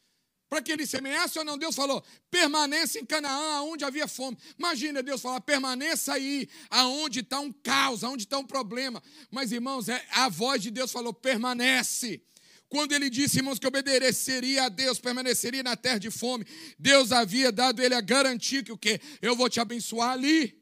Para 0.49 0.63
que 0.63 0.71
ele 0.71 0.87
semeasse 0.87 1.39
ou 1.39 1.45
não? 1.45 1.59
Deus 1.59 1.75
falou: 1.75 2.05
permaneça 2.31 2.99
em 3.01 3.05
Canaã, 3.05 3.57
aonde 3.57 3.85
havia 3.85 4.07
fome. 4.07 4.39
Imagina 4.57 5.03
Deus 5.03 5.21
falar: 5.21 5.41
permaneça 5.41 6.13
aí, 6.15 6.49
aonde 6.71 7.21
está 7.21 7.41
um 7.41 7.53
caos, 7.53 8.05
aonde 8.05 8.25
está 8.25 8.39
um 8.39 8.47
problema. 8.47 9.03
Mas, 9.31 9.51
irmãos, 9.51 9.89
é, 9.89 10.07
a 10.13 10.29
voz 10.29 10.63
de 10.63 10.71
Deus 10.71 10.93
falou: 10.93 11.13
permanece. 11.13 12.23
Quando 12.69 12.93
ele 12.93 13.09
disse, 13.09 13.39
irmãos, 13.39 13.59
que 13.59 13.67
obedeceria 13.67 14.65
a 14.65 14.69
Deus, 14.69 14.99
permaneceria 14.99 15.63
na 15.63 15.77
terra 15.77 15.99
de 15.99 16.11
fome, 16.11 16.45
Deus 16.79 17.13
havia 17.13 17.53
dado 17.53 17.81
ele 17.81 17.95
a 17.95 18.01
garantia 18.01 18.63
que 18.63 18.73
o 18.73 18.79
quê? 18.79 19.01
Eu 19.23 19.37
vou 19.37 19.49
te 19.49 19.61
abençoar 19.61 20.11
ali. 20.11 20.61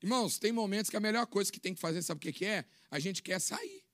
Irmãos, 0.00 0.38
tem 0.38 0.52
momentos 0.52 0.88
que 0.88 0.96
a 0.96 1.00
melhor 1.00 1.26
coisa 1.26 1.50
que 1.50 1.58
tem 1.58 1.74
que 1.74 1.80
fazer, 1.80 2.00
sabe 2.02 2.18
o 2.28 2.32
que 2.32 2.44
é? 2.44 2.64
A 2.90 2.98
gente 3.00 3.22
quer 3.22 3.40
sair. 3.40 3.84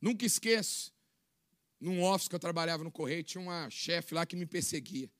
Nunca 0.00 0.26
esqueço, 0.26 0.92
num 1.78 2.02
office 2.02 2.28
que 2.28 2.34
eu 2.34 2.40
trabalhava 2.40 2.84
no 2.84 2.92
correio, 2.92 3.24
tinha 3.24 3.40
uma 3.40 3.70
chefe 3.70 4.14
lá 4.14 4.26
que 4.26 4.36
me 4.36 4.46
perseguia. 4.46 5.10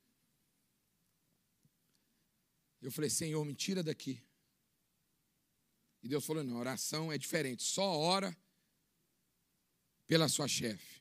Eu 2.82 2.90
falei, 2.90 3.10
Senhor, 3.10 3.42
me 3.44 3.54
tira 3.54 3.82
daqui. 3.82 4.22
E 6.02 6.08
Deus 6.08 6.24
falou: 6.24 6.42
não, 6.42 6.56
oração 6.56 7.12
é 7.12 7.18
diferente. 7.18 7.62
Só 7.62 7.84
ora 7.84 8.36
pela 10.10 10.28
sua 10.28 10.48
chefe. 10.48 11.00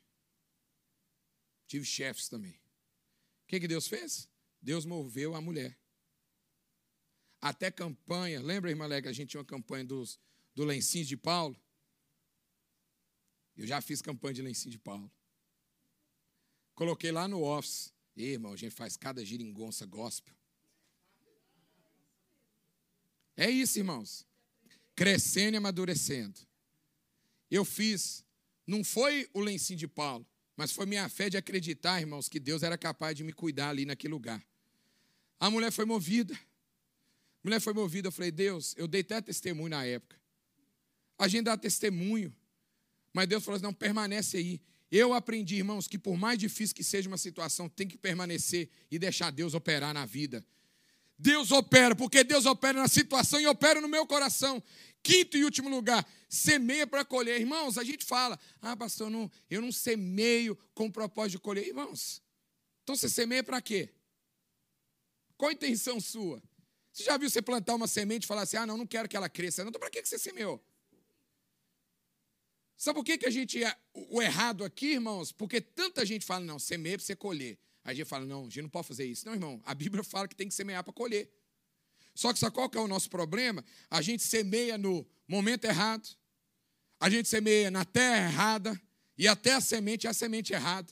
Tive 1.66 1.84
chefes 1.84 2.30
também. 2.30 2.52
O 2.52 3.48
que, 3.48 3.60
que 3.60 3.68
Deus 3.68 3.88
fez? 3.88 4.30
Deus 4.62 4.86
moveu 4.86 5.34
a 5.34 5.42
mulher. 5.42 5.76
Até 7.42 7.72
campanha, 7.72 8.40
lembra, 8.40 8.70
irmã 8.70 8.86
Lega, 8.86 9.10
a 9.10 9.14
gente 9.14 9.30
tinha 9.30 9.40
uma 9.40 9.48
campanha 9.48 9.84
dos, 9.84 10.20
do 10.54 10.64
lencinho 10.64 11.06
de 11.06 11.18
Paulo? 11.18 11.60
Eu 13.58 13.66
já 13.66 13.82
fiz 13.82 14.00
campanha 14.00 14.36
de 14.36 14.44
lencinho 14.44 14.74
de 14.74 14.78
Paulo. 14.78 15.12
Coloquei 16.76 17.12
lá 17.12 17.28
no 17.28 17.42
office. 17.42 17.92
E, 18.16 18.26
irmão, 18.26 18.54
a 18.54 18.58
gente 18.58 18.76
faz 18.76 18.96
cada 18.96 19.26
giringonça 19.26 19.88
gospel. 19.88 20.36
É 23.36 23.50
isso, 23.50 23.80
irmãos. 23.80 24.24
Crescendo 24.96 25.56
e 25.56 25.58
amadurecendo. 25.58 26.40
Eu 27.50 27.66
fiz 27.66 28.24
não 28.70 28.84
foi 28.84 29.28
o 29.34 29.40
lencinho 29.40 29.80
de 29.80 29.88
Paulo, 29.88 30.26
mas 30.56 30.72
foi 30.72 30.86
minha 30.86 31.10
fé 31.10 31.30
de 31.30 31.38
acreditar, 31.38 32.00
irmãos, 32.00 32.30
que 32.30 32.40
Deus 32.40 32.62
era 32.62 32.78
capaz 32.78 33.16
de 33.16 33.24
me 33.24 33.34
cuidar 33.34 33.70
ali 33.70 33.84
naquele 33.84 34.14
lugar. 34.14 34.46
A 35.40 35.50
mulher 35.50 35.72
foi 35.72 35.86
movida. 35.86 36.34
A 36.36 36.40
mulher 37.44 37.60
foi 37.60 37.74
movida. 37.74 38.10
Eu 38.10 38.12
falei, 38.12 38.32
Deus, 38.32 38.76
eu 38.78 38.88
dei 38.88 39.02
até 39.02 39.22
testemunho 39.22 39.70
na 39.70 39.86
época. 39.86 40.16
A 41.18 41.28
gente 41.28 41.46
dá 41.46 41.58
testemunho. 41.58 42.36
Mas 43.14 43.28
Deus 43.28 43.44
falou 43.44 43.56
assim: 43.56 43.64
não, 43.64 43.74
permanece 43.74 44.38
aí. 44.38 44.62
Eu 44.92 45.14
aprendi, 45.14 45.56
irmãos, 45.56 45.88
que 45.88 45.98
por 45.98 46.18
mais 46.18 46.38
difícil 46.38 46.76
que 46.76 46.84
seja 46.84 47.08
uma 47.08 47.18
situação, 47.18 47.70
tem 47.70 47.88
que 47.88 47.98
permanecer 47.98 48.70
e 48.92 49.00
deixar 49.00 49.32
Deus 49.32 49.54
operar 49.54 49.94
na 49.94 50.06
vida. 50.06 50.46
Deus 51.18 51.52
opera, 51.52 51.96
porque 51.96 52.24
Deus 52.24 52.46
opera 52.46 52.80
na 52.80 52.88
situação 52.88 53.42
e 53.42 53.48
opera 53.48 53.82
no 53.82 53.90
meu 53.90 54.08
coração. 54.08 54.64
Quinto 55.02 55.38
e 55.38 55.44
último 55.44 55.70
lugar, 55.70 56.08
semeia 56.28 56.86
para 56.86 57.06
colher. 57.06 57.40
Irmãos, 57.40 57.78
a 57.78 57.84
gente 57.84 58.06
fala, 58.06 58.40
ah, 58.62 58.76
pastor, 58.76 59.10
não, 59.10 59.32
eu 59.50 59.62
não 59.62 59.72
semeio 59.72 60.56
com 60.74 60.88
o 60.88 60.92
propósito 60.92 61.38
de 61.38 61.40
colher. 61.40 61.68
Irmãos, 61.68 62.22
então 62.84 62.96
você 62.96 63.10
semeia 63.10 63.44
para 63.44 63.62
quê? 63.62 63.90
Qual 65.38 65.50
a 65.50 65.54
intenção 65.54 66.00
sua? 66.02 66.42
Você 66.92 67.04
já 67.04 67.18
viu 67.18 67.30
você 67.30 67.42
plantar 67.42 67.76
uma 67.76 67.88
semente 67.88 68.26
e 68.26 68.28
falar 68.28 68.42
assim, 68.42 68.58
ah, 68.58 68.66
não, 68.66 68.78
não 68.78 68.86
quero 68.86 69.08
que 69.08 69.16
ela 69.16 69.30
cresça. 69.30 69.62
Então 69.62 69.80
para 69.80 69.90
que 69.90 70.04
você 70.04 70.20
semeou? 70.20 70.62
Sabe 72.76 72.96
por 72.96 73.04
que, 73.04 73.18
que 73.18 73.26
a 73.26 73.30
gente. 73.30 73.62
É, 73.64 73.76
o 73.94 74.22
errado 74.22 74.64
aqui, 74.64 74.94
irmãos? 74.94 75.32
Porque 75.32 75.60
tanta 75.60 76.06
gente 76.06 76.26
fala, 76.26 76.46
não, 76.46 76.58
semeia 76.58 76.98
para 76.98 77.06
você 77.06 77.16
colher. 77.16 77.58
Aí 77.84 77.92
a 77.92 77.94
gente 77.94 78.08
fala, 78.08 78.26
não, 78.26 78.42
a 78.42 78.46
gente 78.46 78.62
não 78.62 78.70
pode 78.70 78.88
fazer 78.88 79.06
isso. 79.06 79.26
Não, 79.26 79.34
irmão, 79.34 79.62
a 79.66 79.74
Bíblia 79.74 80.04
fala 80.04 80.28
que 80.28 80.36
tem 80.36 80.48
que 80.48 80.54
semear 80.54 80.84
para 80.84 80.94
colher. 80.94 81.30
Só 82.16 82.34
que 82.34 82.40
sabe 82.40 82.56
qual 82.56 82.70
que 82.70 82.78
é 82.78 82.82
o 82.82 82.88
nosso 82.88 83.10
problema? 83.10 83.64
A 83.90 84.02
gente 84.02 84.24
semeia 84.24 84.78
no 84.78 85.08
momento 85.28 85.66
errado, 85.66 86.08
a 87.00 87.10
gente 87.10 87.30
semeia 87.30 87.72
na 87.72 87.86
terra 87.86 88.30
errada, 88.30 88.82
e 89.18 89.28
até 89.28 89.54
a 89.54 89.62
semente 89.62 90.08
é 90.08 90.10
a 90.10 90.14
semente 90.14 90.54
errada. 90.54 90.92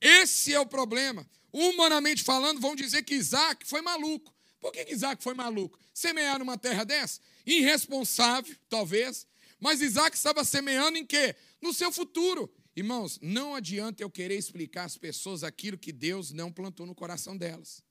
Esse 0.00 0.52
é 0.54 0.60
o 0.60 0.66
problema. 0.66 1.28
Humanamente 1.52 2.22
falando, 2.22 2.60
vão 2.60 2.74
dizer 2.74 3.02
que 3.02 3.14
Isaac 3.14 3.66
foi 3.66 3.80
maluco. 3.80 4.34
Por 4.60 4.72
que, 4.72 4.90
Isaac 4.90 5.22
foi 5.22 5.34
maluco? 5.34 5.78
Semear 5.92 6.38
numa 6.38 6.56
terra 6.56 6.84
dessa? 6.84 7.20
Irresponsável, 7.46 8.56
talvez. 8.68 9.26
Mas 9.60 9.82
Isaac 9.82 10.16
estava 10.16 10.42
semeando 10.42 10.98
em 10.98 11.06
quê? 11.06 11.36
No 11.60 11.72
seu 11.72 11.92
futuro. 11.92 12.52
Irmãos, 12.74 13.20
não 13.22 13.54
adianta 13.54 14.02
eu 14.02 14.10
querer 14.10 14.36
explicar 14.36 14.84
às 14.84 14.96
pessoas 14.96 15.44
aquilo 15.44 15.78
que 15.78 15.92
Deus 15.92 16.32
não 16.32 16.50
plantou 16.50 16.86
no 16.86 16.94
coração 16.94 17.36
delas. 17.36 17.83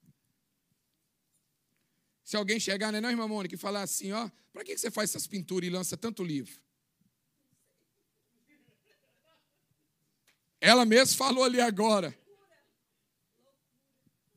Se 2.23 2.37
alguém 2.37 2.59
chegar, 2.59 2.91
né, 2.91 3.01
não, 3.01 3.09
irmã 3.09 3.27
Mônica, 3.27 3.55
e 3.55 3.57
falar 3.57 3.81
assim, 3.81 4.11
ó, 4.13 4.29
para 4.53 4.63
que 4.63 4.77
você 4.77 4.89
faz 4.89 5.09
essas 5.09 5.27
pinturas 5.27 5.67
e 5.67 5.71
lança 5.71 5.97
tanto 5.97 6.23
livro? 6.23 6.61
Ela 10.61 10.85
mesma 10.85 11.17
falou 11.17 11.43
ali 11.43 11.59
agora. 11.59 12.17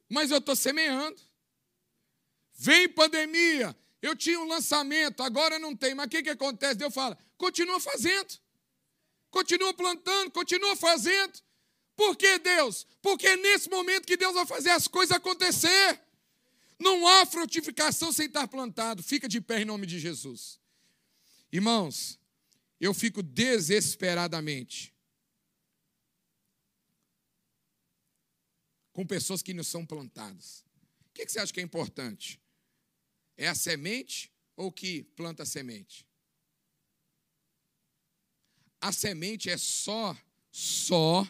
Mas 0.09 0.31
eu 0.31 0.39
estou 0.39 0.57
semeando. 0.57 1.21
Vem 2.59 2.89
pandemia, 2.89 3.77
eu 4.01 4.17
tinha 4.17 4.41
um 4.41 4.49
lançamento, 4.49 5.23
agora 5.23 5.59
não 5.59 5.77
tem. 5.77 5.95
Mas 5.95 6.07
o 6.07 6.09
que, 6.09 6.23
que 6.23 6.31
acontece? 6.31 6.75
Deus 6.75 6.93
fala, 6.93 7.17
continua 7.37 7.79
fazendo. 7.79 8.39
Continua 9.31 9.75
plantando, 9.75 10.31
continua 10.31 10.75
fazendo. 10.75 11.39
Por 11.95 12.17
que 12.17 12.39
Deus? 12.39 12.87
Porque 13.01 13.27
é 13.27 13.37
nesse 13.37 13.69
momento 13.69 14.07
que 14.07 14.17
Deus 14.17 14.35
vai 14.35 14.47
fazer 14.47 14.71
as 14.71 14.89
coisas 14.89 15.17
acontecer. 15.17 16.01
Não 16.79 17.07
há 17.07 17.27
frutificação 17.27 18.13
sem 18.13 18.27
estar 18.27 18.47
plantado. 18.49 19.03
Fica 19.03 19.29
de 19.29 19.41
pé 19.41 19.63
em 19.63 19.65
nome 19.65 19.87
de 19.87 19.99
Jesus. 19.99 20.61
Irmãos, 21.51 22.19
eu 22.81 22.93
fico 22.93 23.23
desesperadamente 23.23 24.95
com 28.93 29.07
pessoas 29.07 29.43
que 29.43 29.55
não 29.55 29.65
são 29.65 29.85
plantadas. 29.85 30.65
O 31.11 31.13
que 31.15 31.27
você 31.27 31.39
acha 31.39 31.53
que 31.53 31.61
é 31.61 31.63
importante? 31.63 32.41
É 33.37 33.49
a 33.49 33.55
semente 33.55 34.33
ou 34.55 34.73
que 34.73 35.05
planta 35.15 35.43
a 35.43 35.47
semente? 35.47 36.07
A 38.81 38.93
semente 38.93 39.51
é 39.51 39.57
só, 39.57 40.17
só 40.51 41.27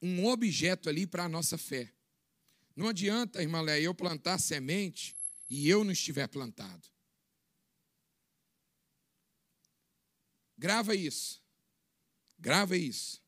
um 0.00 0.26
objeto 0.26 0.88
ali 0.88 1.06
para 1.06 1.24
a 1.24 1.28
nossa 1.28 1.58
fé. 1.58 1.92
Não 2.78 2.86
adianta, 2.86 3.42
irmã 3.42 3.60
Léa, 3.60 3.80
eu 3.80 3.92
plantar 3.92 4.38
semente 4.38 5.16
e 5.50 5.68
eu 5.68 5.82
não 5.82 5.90
estiver 5.90 6.28
plantado. 6.28 6.86
Grava 10.56 10.94
isso. 10.94 11.42
Grava 12.38 12.76
isso. 12.76 13.20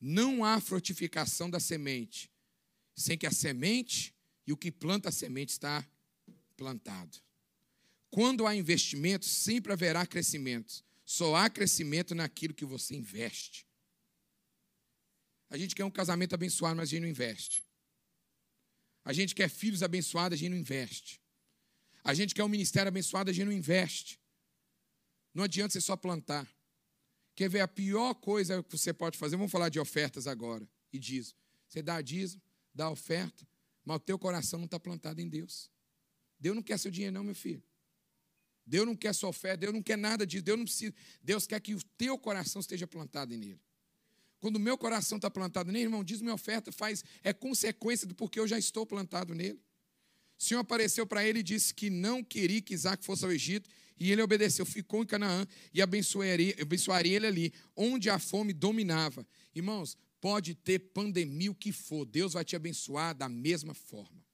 Não 0.00 0.44
há 0.44 0.60
frutificação 0.60 1.50
da 1.50 1.58
semente 1.58 2.30
sem 2.94 3.18
que 3.18 3.26
a 3.26 3.32
semente 3.32 4.14
e 4.46 4.52
o 4.52 4.56
que 4.56 4.70
planta 4.70 5.08
a 5.08 5.12
semente 5.12 5.50
está 5.50 5.84
plantado. 6.56 7.18
Quando 8.10 8.46
há 8.46 8.54
investimento, 8.54 9.26
sempre 9.26 9.72
haverá 9.72 10.06
crescimento. 10.06 10.84
Só 11.04 11.34
há 11.34 11.50
crescimento 11.50 12.14
naquilo 12.14 12.54
que 12.54 12.64
você 12.64 12.94
investe. 12.94 13.66
A 15.50 15.58
gente 15.58 15.74
quer 15.74 15.84
um 15.84 15.90
casamento 15.90 16.36
abençoado, 16.36 16.76
mas 16.76 16.88
a 16.88 16.90
gente 16.90 17.02
não 17.02 17.08
investe. 17.08 17.71
A 19.04 19.12
gente 19.12 19.34
quer 19.34 19.48
filhos 19.48 19.82
abençoados, 19.82 20.36
a 20.36 20.38
gente 20.38 20.50
não 20.50 20.56
investe. 20.56 21.20
A 22.04 22.14
gente 22.14 22.34
quer 22.34 22.44
um 22.44 22.48
ministério 22.48 22.88
abençoado, 22.88 23.30
a 23.30 23.32
gente 23.32 23.46
não 23.46 23.52
investe. 23.52 24.20
Não 25.34 25.44
adianta 25.44 25.72
você 25.72 25.80
só 25.80 25.96
plantar. 25.96 26.48
Quer 27.34 27.48
ver 27.48 27.60
a 27.60 27.68
pior 27.68 28.14
coisa 28.14 28.62
que 28.62 28.76
você 28.76 28.92
pode 28.92 29.16
fazer? 29.16 29.36
Vamos 29.36 29.50
falar 29.50 29.68
de 29.68 29.80
ofertas 29.80 30.26
agora 30.26 30.68
e 30.92 30.98
dízimo. 30.98 31.38
Você 31.66 31.80
dá 31.82 32.00
dízimo, 32.02 32.42
dá 32.74 32.90
oferta, 32.90 33.46
mas 33.84 33.96
o 33.96 34.00
teu 34.00 34.18
coração 34.18 34.58
não 34.58 34.66
está 34.66 34.78
plantado 34.78 35.20
em 35.20 35.28
Deus. 35.28 35.70
Deus 36.38 36.54
não 36.54 36.62
quer 36.62 36.78
seu 36.78 36.90
dinheiro, 36.90 37.14
não, 37.14 37.24
meu 37.24 37.34
filho. 37.34 37.62
Deus 38.66 38.86
não 38.86 38.94
quer 38.94 39.14
sua 39.14 39.30
oferta, 39.30 39.58
Deus 39.58 39.72
não 39.72 39.82
quer 39.82 39.96
nada 39.96 40.26
disso. 40.26 40.44
Deus 40.44 40.58
não 40.58 40.64
precisa. 40.64 40.94
Deus 41.22 41.46
quer 41.46 41.60
que 41.60 41.74
o 41.74 41.82
teu 41.96 42.18
coração 42.18 42.60
esteja 42.60 42.86
plantado 42.86 43.36
nele. 43.36 43.60
Quando 44.42 44.56
o 44.56 44.60
meu 44.60 44.76
coração 44.76 45.18
está 45.18 45.30
plantado 45.30 45.70
nele, 45.70 45.84
irmão, 45.84 46.02
diz 46.02 46.20
minha 46.20 46.34
oferta, 46.34 46.72
faz, 46.72 47.04
é 47.22 47.32
consequência 47.32 48.08
do 48.08 48.12
porquê 48.12 48.40
eu 48.40 48.48
já 48.48 48.58
estou 48.58 48.84
plantado 48.84 49.36
nele. 49.36 49.62
O 50.36 50.42
Senhor 50.42 50.58
apareceu 50.58 51.06
para 51.06 51.24
ele 51.24 51.38
e 51.38 51.42
disse 51.44 51.72
que 51.72 51.88
não 51.88 52.24
queria 52.24 52.60
que 52.60 52.74
Isaac 52.74 53.04
fosse 53.04 53.24
ao 53.24 53.30
Egito, 53.30 53.70
e 53.96 54.10
ele 54.10 54.20
obedeceu, 54.20 54.66
ficou 54.66 55.00
em 55.00 55.06
Canaã 55.06 55.46
e 55.72 55.80
abençoaria, 55.80 56.56
abençoaria 56.60 57.14
ele 57.14 57.26
ali, 57.28 57.52
onde 57.76 58.10
a 58.10 58.18
fome 58.18 58.52
dominava. 58.52 59.24
Irmãos, 59.54 59.96
pode 60.20 60.56
ter 60.56 60.80
pandemia 60.80 61.52
o 61.52 61.54
que 61.54 61.70
for, 61.70 62.04
Deus 62.04 62.32
vai 62.32 62.44
te 62.44 62.56
abençoar 62.56 63.14
da 63.14 63.28
mesma 63.28 63.74
forma. 63.74 64.26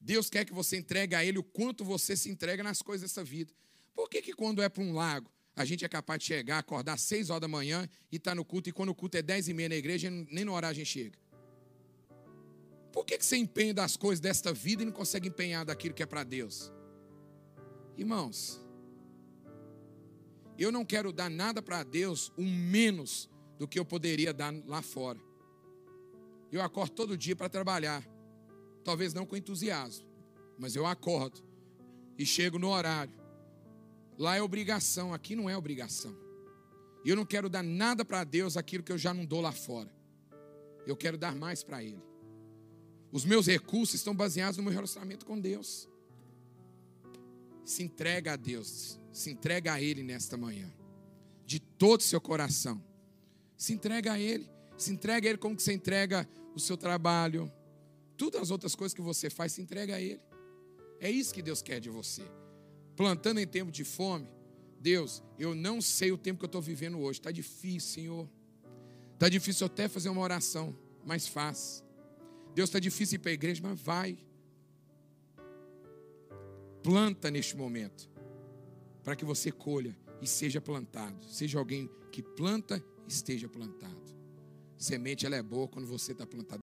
Deus 0.00 0.30
quer 0.30 0.46
que 0.46 0.54
você 0.54 0.78
entregue 0.78 1.14
a 1.14 1.22
Ele 1.22 1.36
o 1.36 1.44
quanto 1.44 1.84
você 1.84 2.16
se 2.16 2.30
entrega 2.30 2.62
nas 2.62 2.80
coisas 2.80 3.10
dessa 3.10 3.22
vida. 3.22 3.52
Por 3.92 4.08
que, 4.08 4.22
que 4.22 4.32
quando 4.32 4.62
é 4.62 4.70
para 4.70 4.82
um 4.82 4.94
lago, 4.94 5.30
a 5.56 5.64
gente 5.64 5.84
é 5.84 5.88
capaz 5.88 6.18
de 6.20 6.26
chegar, 6.26 6.58
acordar 6.58 6.94
às 6.94 7.02
seis 7.02 7.30
horas 7.30 7.42
da 7.42 7.48
manhã 7.48 7.88
e 8.10 8.16
estar 8.16 8.32
tá 8.32 8.34
no 8.34 8.44
culto, 8.44 8.68
e 8.68 8.72
quando 8.72 8.88
o 8.88 8.94
culto 8.94 9.16
é 9.16 9.22
dez 9.22 9.48
e 9.48 9.54
meia 9.54 9.68
na 9.68 9.76
igreja, 9.76 10.10
nem 10.10 10.44
no 10.44 10.52
horário 10.52 10.74
a 10.74 10.78
gente 10.78 10.90
chega? 10.90 11.18
Por 12.92 13.04
que, 13.04 13.18
que 13.18 13.24
você 13.24 13.36
empenha 13.36 13.74
das 13.74 13.96
coisas 13.96 14.20
desta 14.20 14.52
vida 14.52 14.82
e 14.82 14.86
não 14.86 14.92
consegue 14.92 15.28
empenhar 15.28 15.64
daquilo 15.64 15.94
que 15.94 16.02
é 16.02 16.06
para 16.06 16.22
Deus? 16.22 16.72
Irmãos, 17.96 18.60
eu 20.58 20.70
não 20.70 20.84
quero 20.84 21.12
dar 21.12 21.28
nada 21.28 21.60
para 21.60 21.82
Deus, 21.82 22.32
um 22.38 22.48
menos 22.48 23.30
do 23.58 23.66
que 23.66 23.78
eu 23.78 23.84
poderia 23.84 24.32
dar 24.32 24.54
lá 24.66 24.82
fora. 24.82 25.18
Eu 26.50 26.62
acordo 26.62 26.92
todo 26.92 27.18
dia 27.18 27.34
para 27.34 27.48
trabalhar. 27.48 28.04
Talvez 28.84 29.12
não 29.12 29.26
com 29.26 29.36
entusiasmo, 29.36 30.06
mas 30.58 30.76
eu 30.76 30.86
acordo 30.86 31.42
e 32.18 32.24
chego 32.24 32.58
no 32.58 32.68
horário. 32.68 33.23
Lá 34.18 34.36
é 34.36 34.42
obrigação, 34.42 35.12
aqui 35.12 35.34
não 35.34 35.48
é 35.48 35.56
obrigação. 35.56 36.16
E 37.04 37.10
eu 37.10 37.16
não 37.16 37.24
quero 37.24 37.48
dar 37.48 37.62
nada 37.62 38.04
para 38.04 38.24
Deus 38.24 38.56
aquilo 38.56 38.82
que 38.82 38.92
eu 38.92 38.98
já 38.98 39.12
não 39.12 39.24
dou 39.24 39.40
lá 39.40 39.52
fora. 39.52 39.92
Eu 40.86 40.96
quero 40.96 41.18
dar 41.18 41.34
mais 41.34 41.62
para 41.62 41.82
Ele. 41.82 42.02
Os 43.12 43.24
meus 43.24 43.46
recursos 43.46 43.94
estão 43.94 44.14
baseados 44.14 44.56
no 44.56 44.62
meu 44.62 44.72
relacionamento 44.72 45.24
com 45.26 45.38
Deus. 45.38 45.88
Se 47.64 47.82
entrega 47.82 48.32
a 48.32 48.36
Deus, 48.36 48.98
se 49.12 49.30
entrega 49.30 49.72
a 49.72 49.80
Ele 49.80 50.02
nesta 50.02 50.36
manhã, 50.36 50.70
de 51.46 51.60
todo 51.60 52.00
o 52.00 52.04
seu 52.04 52.20
coração. 52.20 52.82
Se 53.56 53.72
entrega 53.72 54.12
a 54.12 54.18
Ele, 54.18 54.48
se 54.76 54.92
entrega 54.92 55.26
a 55.26 55.30
Ele 55.30 55.38
como 55.38 55.56
que 55.56 55.62
você 55.62 55.72
entrega 55.72 56.28
o 56.54 56.60
seu 56.60 56.76
trabalho, 56.76 57.50
Todas 58.16 58.42
as 58.42 58.50
outras 58.50 58.74
coisas 58.74 58.94
que 58.94 59.02
você 59.02 59.28
faz, 59.28 59.52
se 59.52 59.62
entrega 59.62 59.96
a 59.96 60.00
Ele. 60.00 60.20
É 61.00 61.10
isso 61.10 61.34
que 61.34 61.42
Deus 61.42 61.60
quer 61.60 61.80
de 61.80 61.90
você. 61.90 62.22
Plantando 62.96 63.40
em 63.40 63.46
tempo 63.46 63.72
de 63.72 63.84
fome, 63.84 64.28
Deus, 64.80 65.22
eu 65.38 65.54
não 65.54 65.80
sei 65.80 66.12
o 66.12 66.18
tempo 66.18 66.38
que 66.38 66.44
eu 66.44 66.48
estou 66.48 66.62
vivendo 66.62 66.98
hoje. 66.98 67.18
Está 67.18 67.30
difícil, 67.30 67.94
Senhor. 67.94 68.28
Está 69.14 69.28
difícil 69.28 69.66
até 69.66 69.88
fazer 69.88 70.08
uma 70.08 70.20
oração, 70.20 70.76
mas 71.04 71.26
faz. 71.26 71.82
Deus 72.54 72.68
está 72.68 72.78
difícil 72.78 73.16
ir 73.16 73.18
para 73.18 73.30
a 73.30 73.34
igreja, 73.34 73.60
mas 73.62 73.80
vai. 73.80 74.18
Planta 76.82 77.30
neste 77.30 77.56
momento, 77.56 78.10
para 79.02 79.16
que 79.16 79.24
você 79.24 79.50
colha 79.50 79.96
e 80.20 80.26
seja 80.26 80.60
plantado. 80.60 81.24
Seja 81.24 81.58
alguém 81.58 81.90
que 82.12 82.22
planta, 82.22 82.84
esteja 83.08 83.48
plantado. 83.48 84.14
Semente 84.76 85.24
ela 85.24 85.36
é 85.36 85.42
boa 85.42 85.66
quando 85.66 85.86
você 85.86 86.12
está 86.12 86.26
plantado. 86.26 86.63